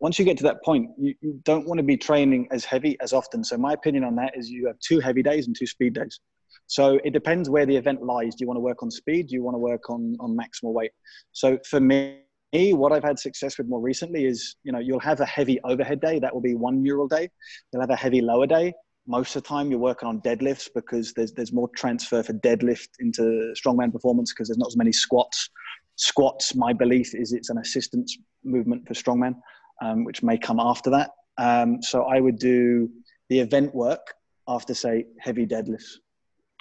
[0.00, 2.96] Once you get to that point, you, you don't want to be training as heavy
[3.00, 3.44] as often.
[3.44, 6.20] So my opinion on that is you have two heavy days and two speed days.
[6.66, 8.34] So it depends where the event lies.
[8.34, 9.28] Do you want to work on speed?
[9.28, 10.92] Do you want to work on on maximal weight?
[11.32, 12.20] So for me,
[12.52, 16.00] what I've had success with more recently is, you know, you'll have a heavy overhead
[16.00, 16.18] day.
[16.18, 17.28] That will be one neural day.
[17.72, 18.72] You'll have a heavy lower day.
[19.06, 22.88] Most of the time, you're working on deadlifts because there's there's more transfer for deadlift
[23.00, 25.50] into strongman performance because there's not as many squats.
[25.96, 29.34] Squats, my belief is it's an assistance movement for strongman,
[29.80, 31.10] um, which may come after that.
[31.38, 32.90] Um, so I would do
[33.28, 34.14] the event work
[34.48, 35.98] after, say, heavy deadlifts.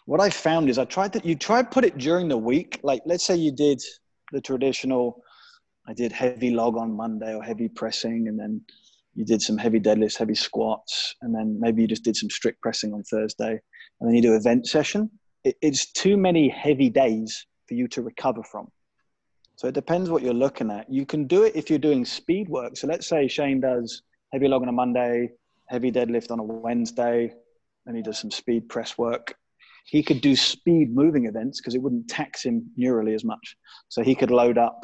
[0.06, 2.80] What I found is I tried that you try put it during the week.
[2.84, 3.82] Like, let's say you did
[4.32, 5.24] the traditional
[5.90, 8.62] I did heavy log on Monday or heavy pressing, and then
[9.16, 12.62] you did some heavy deadlifts, heavy squats, and then maybe you just did some strict
[12.62, 13.60] pressing on Thursday,
[14.00, 15.10] and then you do event session.
[15.44, 18.68] It, it's too many heavy days for you to recover from.
[19.60, 20.90] So it depends what you're looking at.
[20.90, 22.78] You can do it if you're doing speed work.
[22.78, 25.32] So let's say Shane does heavy log on a Monday,
[25.68, 27.34] heavy deadlift on a Wednesday,
[27.86, 29.36] and he does some speed press work.
[29.84, 33.58] He could do speed moving events because it wouldn't tax him neurally as much.
[33.90, 34.80] So he could load up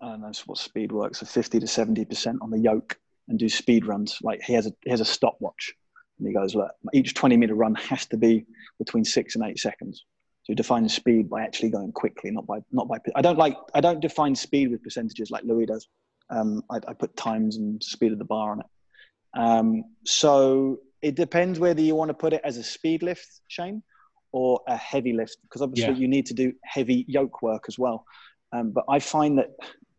[0.00, 2.96] and that's what speed works, so 50 to 70% on the yoke
[3.26, 4.18] and do speed runs.
[4.22, 5.74] Like he has a, he has a stopwatch
[6.20, 8.46] and he goes, look, each 20 meter run has to be
[8.78, 10.04] between six and eight seconds.
[10.46, 13.56] So you define speed by actually going quickly, not by, not by, I don't like,
[13.74, 15.88] I don't define speed with percentages like Louie does.
[16.30, 18.66] Um, I, I, put times and speed of the bar on it.
[19.36, 23.82] Um, so it depends whether you want to put it as a speed lift, Shane,
[24.30, 25.98] or a heavy lift, because obviously yeah.
[25.98, 28.04] you need to do heavy yoke work as well.
[28.52, 29.48] Um, but I find that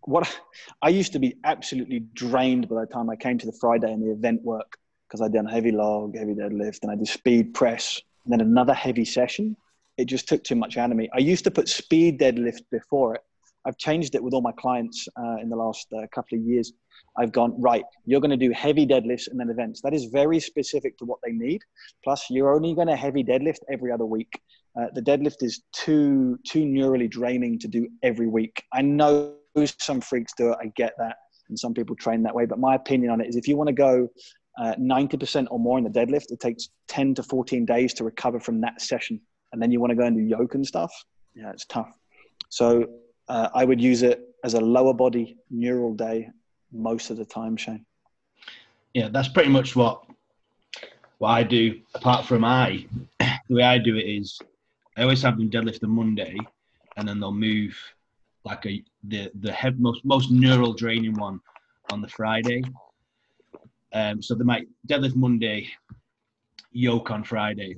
[0.04, 0.34] what
[0.82, 4.02] I used to be absolutely drained by the time I came to the Friday and
[4.02, 4.78] the event work
[5.10, 8.74] because I'd done heavy log, heavy deadlift, and I did speed press, and then another
[8.74, 9.58] heavy session.
[9.98, 11.10] It just took too much out of me.
[11.14, 13.22] I used to put speed deadlift before it.
[13.66, 16.72] I've changed it with all my clients uh, in the last uh, couple of years.
[17.18, 17.84] I've gone right.
[18.06, 19.82] You're going to do heavy deadlifts and then events.
[19.82, 21.62] That is very specific to what they need.
[22.04, 24.42] Plus, you're only going to heavy deadlift every other week.
[24.80, 28.64] Uh, the deadlift is too too neurally draining to do every week.
[28.72, 29.34] I know
[29.80, 30.58] some freaks do it.
[30.62, 31.16] I get that,
[31.50, 32.46] and some people train that way.
[32.46, 34.08] But my opinion on it is, if you want to go
[34.60, 38.40] uh, 90% or more in the deadlift, it takes 10 to 14 days to recover
[38.40, 39.20] from that session,
[39.58, 40.94] and then you want to go and do yoke and stuff.
[41.34, 41.90] Yeah, it's tough.
[42.50, 42.88] So
[43.28, 46.30] uh, I would use it as a lower body neural day
[46.72, 47.84] most of the time, Shane.
[48.94, 50.04] Yeah, that's pretty much what
[51.18, 51.82] what I do.
[51.96, 52.86] Apart from I,
[53.20, 54.38] the way I do it is
[54.96, 56.38] I always have them deadlift on Monday,
[56.96, 57.76] and then they'll move
[58.46, 61.40] like a the the head, most most neural draining one
[61.92, 62.62] on the Friday.
[63.92, 65.68] Um, so they might deadlift Monday,
[66.72, 67.78] yoke on Friday,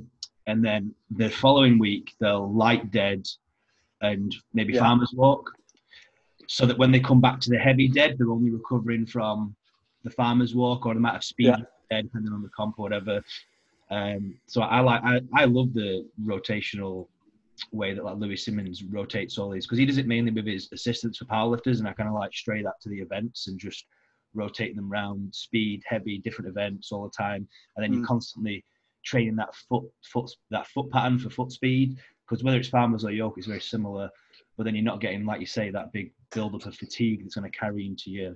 [0.50, 3.28] and then the following week they'll light dead
[4.02, 4.80] and maybe yeah.
[4.80, 5.52] farmers walk.
[6.48, 9.56] So that when they come back to the heavy dead, they're only recovering from
[10.04, 11.58] the farmers walk or the amount of speed yeah.
[11.92, 13.22] dead, depending on the comp or whatever.
[13.92, 17.08] Um, so I like I, I love the rotational
[17.72, 20.70] way that like Louie Simmons rotates all these because he does it mainly with his
[20.72, 23.86] assistants for powerlifters, and I kind of like stray that to the events and just
[24.34, 27.98] rotating them around speed, heavy, different events all the time, and then mm.
[27.98, 28.64] you're constantly
[29.06, 31.98] training that foot foot that foot pattern for foot speed
[32.30, 34.10] because whether it's farmers or yoke, it's very similar,
[34.58, 37.36] but then you're not getting like you say that big build up of fatigue that's
[37.36, 38.36] going to carry into your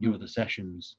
[0.00, 0.16] your mm.
[0.16, 0.96] other sessions.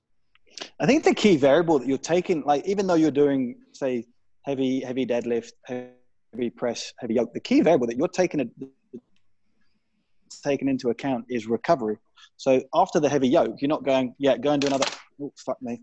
[0.80, 4.06] I think the key variable that you're taking, like even though you're doing, say,
[4.44, 8.46] heavy heavy deadlift, heavy press, heavy yoke, the key variable that you're taking a,
[10.44, 11.98] taken into account is recovery.
[12.38, 14.86] So after the heavy yoke, you're not going, yeah, go and do another.
[15.22, 15.82] Oh, fuck me.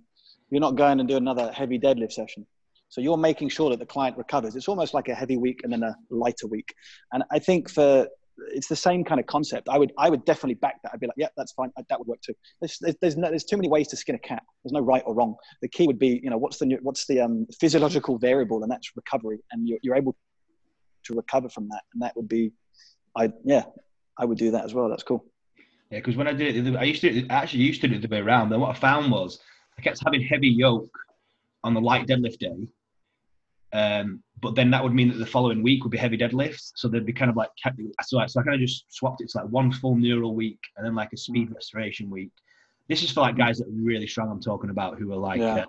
[0.51, 2.47] You're not going and do another heavy deadlift session.
[2.91, 4.57] So you're making sure that the client recovers.
[4.57, 6.75] It's almost like a heavy week and then a lighter week.
[7.13, 8.07] And I think for
[8.53, 9.69] it's the same kind of concept.
[9.69, 10.93] I would I would definitely back that.
[10.93, 11.71] I'd be like, yeah, that's fine.
[11.77, 12.35] That would work too.
[12.61, 14.43] There's there's there's, no, there's too many ways to skin a cat.
[14.65, 15.37] There's no right or wrong.
[15.63, 18.71] The key would be, you know, what's the new, what's the um, physiological variable, and
[18.71, 19.39] that's recovery.
[19.53, 20.17] And you're you're able
[21.05, 22.53] to recover from that, and that would be,
[23.17, 23.65] I yeah,
[24.19, 24.89] I would do that as well.
[24.89, 25.25] That's cool.
[25.91, 28.03] Yeah, because when I did it, I used to I actually used to do it
[28.03, 28.51] the way around.
[28.51, 29.39] Then what I found was
[29.79, 30.91] I kept having heavy yoke
[31.63, 32.69] on the light deadlift day,
[33.73, 36.73] Um, but then that would mean that the following week would be heavy deadlifts.
[36.77, 37.51] So they'd be kind of like
[38.03, 38.19] so.
[38.19, 40.85] I, so I kind of just swapped it to like one full neural week and
[40.85, 42.31] then like a speed restoration week.
[42.89, 44.31] This is for like guys that are really strong.
[44.31, 45.55] I'm talking about who are like, Yeah.
[45.57, 45.65] uh,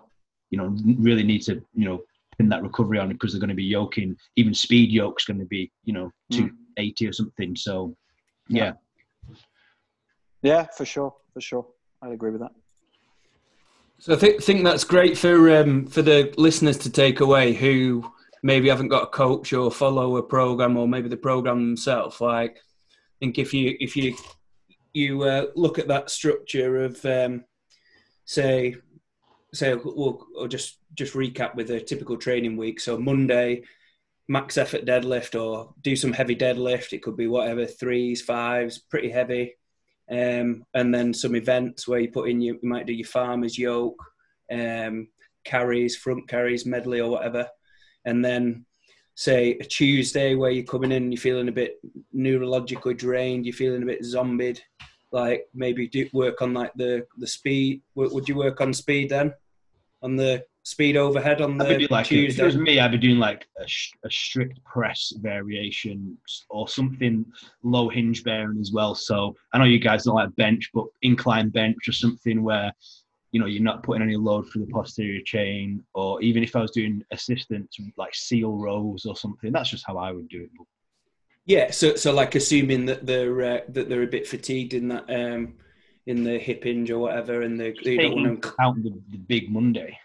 [0.50, 2.02] you know, really need to you know
[2.38, 4.16] pin that recovery on because they're going to be yoking.
[4.36, 6.38] Even speed yoke's going to be you know Mm.
[6.78, 7.56] 280 or something.
[7.56, 7.96] So
[8.48, 8.74] yeah.
[10.42, 11.68] Yeah, for sure, for sure.
[12.02, 12.52] I'd agree with that.
[14.02, 18.12] So I think think that's great for um, for the listeners to take away who
[18.42, 22.20] maybe haven't got a coach or follow a program or maybe the program themselves.
[22.20, 24.16] Like, I think if you if you
[24.94, 27.44] you uh, look at that structure of um,
[28.26, 28.76] say
[29.54, 32.80] say we'll, we'll just just recap with a typical training week.
[32.80, 33.62] So Monday,
[34.28, 36.92] max effort deadlift or do some heavy deadlift.
[36.92, 39.58] It could be whatever threes, fives, pretty heavy.
[40.12, 43.58] Um, and then some events where you put in your, you might do your farmers
[43.58, 44.04] yoke,
[44.52, 45.08] um,
[45.46, 47.48] carries, front carries, medley or whatever.
[48.04, 48.66] And then
[49.16, 51.80] say a Tuesday where you're coming in, you're feeling a bit
[52.16, 54.60] neurologically drained, you're feeling a bit zombied.
[55.12, 57.82] Like maybe do work on like the the speed.
[57.96, 59.34] Would would you work on speed then?
[60.02, 63.18] On the speed overhead on the like a, if it was me, I'd be doing
[63.18, 63.66] like a,
[64.06, 66.18] a strict press variation
[66.50, 67.26] or something
[67.64, 68.94] low hinge bearing as well.
[68.94, 72.72] So I know you guys don't like bench, but incline bench or something where
[73.32, 76.62] you know you're not putting any load through the posterior chain, or even if I
[76.62, 80.50] was doing assistance like seal rows or something, that's just how I would do it.
[80.58, 80.68] But
[81.46, 85.10] Yeah, so so like assuming that they're uh, that they're a bit fatigued in that
[85.10, 85.56] um
[86.08, 88.54] in the hip hinge or whatever, and they, they don't want to.
[88.60, 89.98] count the, the big Monday.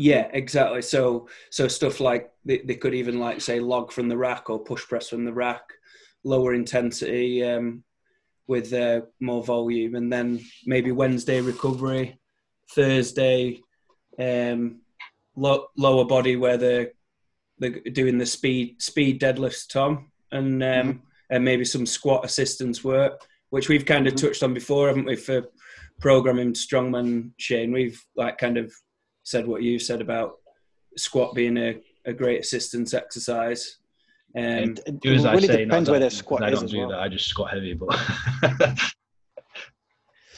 [0.00, 0.80] Yeah, exactly.
[0.82, 4.60] So so stuff like they, they could even like say log from the rack or
[4.60, 5.62] push press from the rack,
[6.22, 7.82] lower intensity um,
[8.46, 12.16] with uh, more volume, and then maybe Wednesday recovery,
[12.76, 13.60] Thursday
[14.20, 14.80] um,
[15.34, 16.92] lo- lower body where they're
[17.58, 23.26] they're doing the speed speed deadlifts, Tom, and um, and maybe some squat assistance work,
[23.50, 24.20] which we've kind of Mhm.
[24.20, 25.16] touched on before, haven't we?
[25.16, 25.42] For
[25.98, 28.72] programming strongman, Shane, we've like kind of
[29.28, 30.36] said what you said about
[30.96, 31.76] squat being a,
[32.06, 33.76] a great assistance exercise.
[34.34, 36.14] Um, It, it Do as I really say, not depends as I where their do,
[36.14, 36.88] 'cause squat I is don't do well.
[36.90, 37.00] that.
[37.00, 37.88] I just squat heavy, but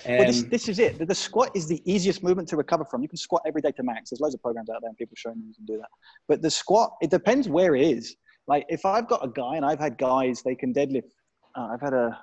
[0.08, 1.06] Well, this, um, this is it.
[1.06, 3.02] The squat is the easiest movement to recover from.
[3.02, 4.10] You can squat every day to max.
[4.10, 5.90] There's loads of programs out there and people showing you you can do that.
[6.26, 8.16] But the squat, it depends where it is.
[8.48, 11.10] Like if I've got a guy and I've had guys, they can deadlift.
[11.54, 12.18] Uh, I've had a,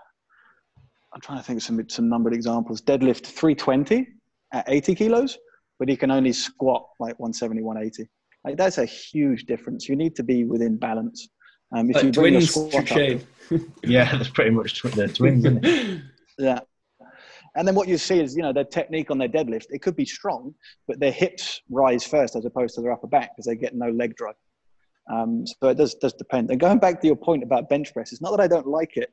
[1.13, 2.81] I'm trying to think of some, some numbered examples.
[2.81, 4.07] Deadlift 320
[4.53, 5.37] at 80 kilos,
[5.79, 8.09] but he can only squat like 170, 180.
[8.43, 9.87] Like that's a huge difference.
[9.89, 11.27] You need to be within balance.
[11.75, 13.21] Um, if like you bring your twins, squat up,
[13.83, 15.45] yeah, that's pretty much tw- the twins.
[15.45, 16.01] Isn't it?
[16.39, 16.59] Yeah.
[17.55, 19.95] And then what you see is, you know, their technique on their deadlift, it could
[19.95, 20.53] be strong,
[20.87, 23.89] but their hips rise first as opposed to their upper back because they get no
[23.89, 24.35] leg drive.
[25.11, 26.51] Um, so it does, does depend.
[26.51, 28.97] And going back to your point about bench press, it's not that I don't like
[28.97, 29.11] it.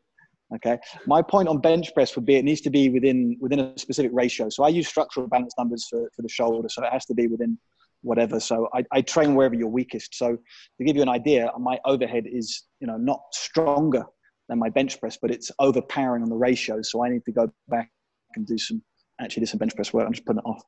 [0.57, 0.79] Okay.
[1.07, 4.11] My point on bench press would be it needs to be within within a specific
[4.15, 4.49] ratio.
[4.51, 6.69] So I use structural balance numbers for, for the shoulder.
[6.69, 7.59] So it has to be within
[8.03, 8.39] whatever.
[8.39, 10.15] So I, I train wherever you're weakest.
[10.15, 14.05] So to give you an idea, my overhead is, you know, not stronger
[14.49, 16.83] than my bench press, but it's overpowering on the ratio.
[16.83, 17.91] So I need to go back
[18.37, 18.83] and do some
[19.21, 20.07] actually do some bench press work.
[20.07, 20.63] I'm just putting it off.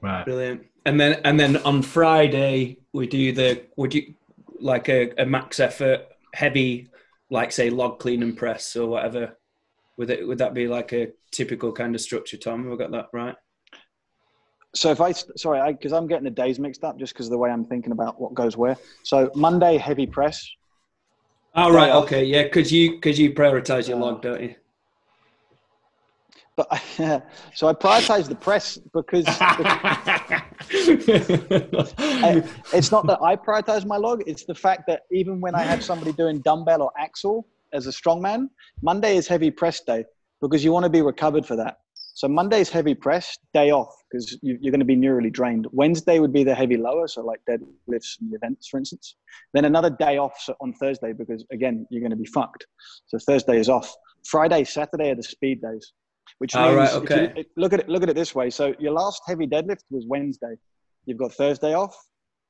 [0.00, 0.24] Right.
[0.24, 0.66] Brilliant.
[0.86, 4.14] And then and then on Friday we do the would you
[4.60, 6.88] like a, a max effort heavy
[7.32, 9.38] like say log clean and press or whatever.
[9.96, 12.64] Would it would that be like a typical kind of structure, Tom?
[12.64, 13.34] Have I got that right?
[14.74, 17.38] So if I sorry, because I'm getting the days mixed up just because of the
[17.38, 18.76] way I'm thinking about what goes where.
[19.02, 20.46] So Monday heavy press.
[21.54, 24.54] Oh right, okay, yeah, because you because you prioritize your Uh, log, don't you?
[26.56, 26.68] But
[27.54, 29.24] so I prioritize the press because
[31.98, 32.42] I,
[32.72, 34.22] it's not that I prioritize my log.
[34.26, 37.90] It's the fact that even when I have somebody doing dumbbell or axle as a
[37.90, 38.48] strongman,
[38.82, 40.04] Monday is heavy press day
[40.42, 41.78] because you want to be recovered for that.
[42.14, 45.66] So Monday is heavy press day off because you, you're going to be neurally drained.
[45.72, 49.16] Wednesday would be the heavy lower, so like deadlifts and events, for instance.
[49.54, 52.66] Then another day off on Thursday because again you're going to be fucked.
[53.06, 53.94] So Thursday is off.
[54.26, 55.92] Friday, Saturday are the speed days,
[56.38, 57.88] which All means right, if you- look at it.
[57.88, 58.50] Look at it this way.
[58.50, 60.54] So your last heavy deadlift was Wednesday.
[61.06, 61.96] You've got Thursday off.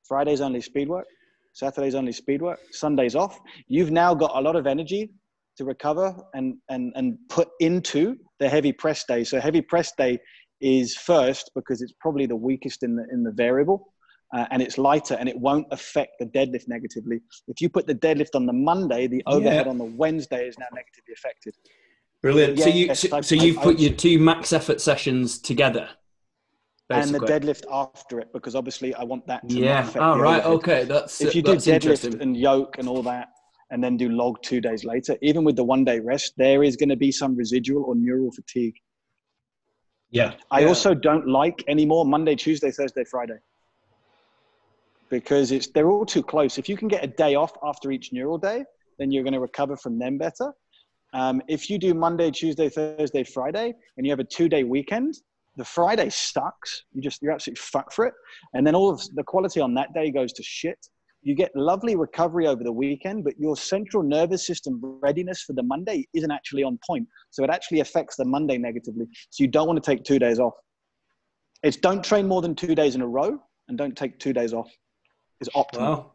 [0.07, 1.07] Friday's only speed work.
[1.53, 2.59] Saturday's only speed work.
[2.71, 3.39] Sunday's off.
[3.69, 5.11] You've now got a lot of energy
[5.59, 9.23] to recover and and and put into the heavy press day.
[9.25, 10.19] So heavy press day
[10.61, 13.93] is first because it's probably the weakest in the in the variable.
[14.35, 17.21] Uh, and it's lighter and it won't affect the deadlift negatively.
[17.49, 19.71] If you put the deadlift on the Monday, the overhead Yeah.
[19.71, 21.55] on the Wednesday is now negatively affected.
[22.23, 22.59] Brilliant.
[22.61, 25.39] so you Yes, so, I- so you've I put would- your two max effort sessions
[25.39, 25.89] together.
[26.91, 29.81] and the deadlift after it because obviously I want that to Yeah.
[29.81, 30.45] affect Oh, right.
[30.45, 30.85] Okay.
[30.85, 33.29] That's If you do deadlift and yoke and all that,
[33.71, 36.77] and then do log two days later, even with the one day rest, there is
[36.77, 38.75] going to be some residual or neural fatigue.
[40.11, 40.35] Yeah.
[40.51, 40.67] I Yeah.
[40.69, 43.39] also don't like anymore Monday, Tuesday, Thursday, Friday.
[45.09, 46.59] Because it's they're all too close.
[46.59, 48.65] If you can get a day off after each neural day,
[48.99, 50.53] then you're going to recover from them better.
[51.13, 55.15] Um, if you do Monday, Tuesday, Thursday, Friday, and you have a two-day weekend,
[55.57, 56.85] the Friday sucks.
[56.93, 58.15] You just you're absolutely fucked for it,
[58.55, 60.79] and then all of the quality on that day goes to shit.
[61.25, 65.63] You get lovely recovery over the weekend, but your central nervous system readiness for the
[65.63, 67.07] Monday isn't actually on point.
[67.31, 69.07] So it actually affects the Monday negatively.
[69.31, 70.55] So you don't want to take two days off.
[71.63, 73.39] It's don't train more than two days in a row
[73.69, 74.69] and don't take two days off.
[75.41, 75.79] Is optimal.
[75.79, 76.13] Wow.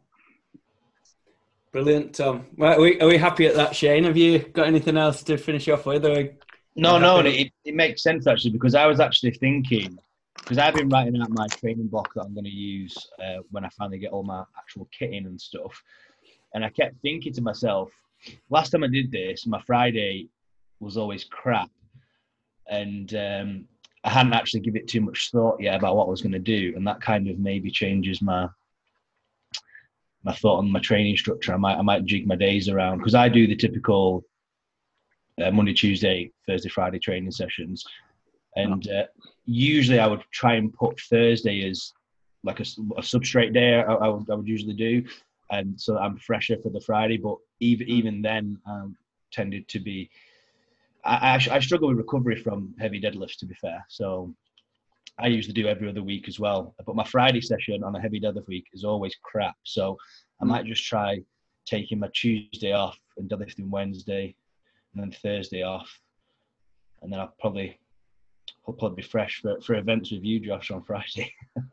[1.84, 2.44] Brilliant, Tom.
[2.56, 4.02] Right, are we, are we happy at that, Shane?
[4.02, 6.04] Have you got anything else to finish off with?
[6.04, 6.28] Or
[6.74, 9.96] No, no, it, it makes sense actually because I was actually thinking
[10.34, 13.64] because I've been writing out my training block that I'm going to use uh, when
[13.64, 15.80] I finally get all my actual kit in and stuff,
[16.52, 17.90] and I kept thinking to myself,
[18.50, 20.30] last time I did this, my Friday
[20.80, 21.70] was always crap,
[22.66, 23.68] and um,
[24.02, 26.40] I hadn't actually given it too much thought yet about what I was going to
[26.40, 28.48] do, and that kind of maybe changes my
[30.24, 31.54] my thought on my training structure.
[31.54, 34.24] I might I might jig my days around because I do the typical
[35.42, 37.84] uh, Monday, Tuesday, Thursday, Friday training sessions,
[38.56, 39.04] and uh,
[39.46, 41.92] usually I would try and put Thursday as
[42.44, 42.64] like a,
[42.96, 43.74] a substrate day.
[43.74, 45.04] I, I, would, I would usually do,
[45.50, 47.16] and so I'm fresher for the Friday.
[47.16, 48.96] But even even then, um,
[49.32, 50.10] tended to be.
[51.04, 53.84] I, I, I struggle with recovery from heavy deadlifts, to be fair.
[53.88, 54.34] So
[55.18, 56.74] I usually do every other week as well.
[56.86, 59.56] But my Friday session on a heavy deadlift week is always crap.
[59.64, 59.96] So
[60.40, 60.48] I Mm.
[60.48, 61.20] might just try
[61.66, 64.34] taking my Tuesday off and deadlifting Wednesday,
[64.94, 66.00] and then Thursday off,
[67.02, 67.78] and then I'll probably
[68.66, 71.32] I'll probably be fresh for, for events with you, Josh, on Friday.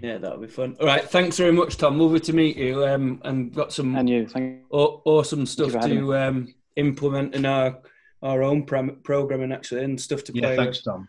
[0.00, 0.76] yeah, that'll be fun.
[0.80, 1.98] All right, thanks very much, Tom.
[1.98, 2.84] Lovely to meet you.
[2.86, 7.34] Um, and got some And you, thank aw- awesome stuff for having to um, implement
[7.34, 7.78] in our
[8.22, 10.40] our own prom- programming actually, and stuff to play.
[10.42, 11.08] yeah, play thanks, Tom.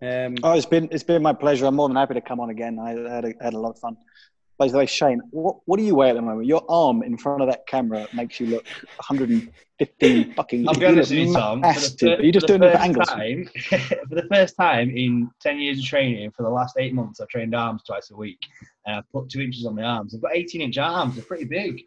[0.00, 1.66] Um, Oh, it's been it's been my pleasure.
[1.66, 2.78] I'm more than happy to come on again.
[2.78, 3.96] I had a, had a lot of fun.
[4.58, 6.46] By the way, Shane, what what do you weigh at the moment?
[6.46, 10.68] Your arm in front of that camera makes you look 115 fucking.
[10.68, 11.60] I'll be honest with you, Tom.
[11.60, 11.98] massive.
[11.98, 13.08] For the, Are you just doing it for angles?
[13.08, 17.20] Time, for the first time in 10 years of training, for the last eight months,
[17.20, 18.38] I've trained arms twice a week.
[18.86, 20.14] And I've put two inches on my arms.
[20.14, 21.14] I've got 18 inch arms.
[21.14, 21.82] They're pretty big.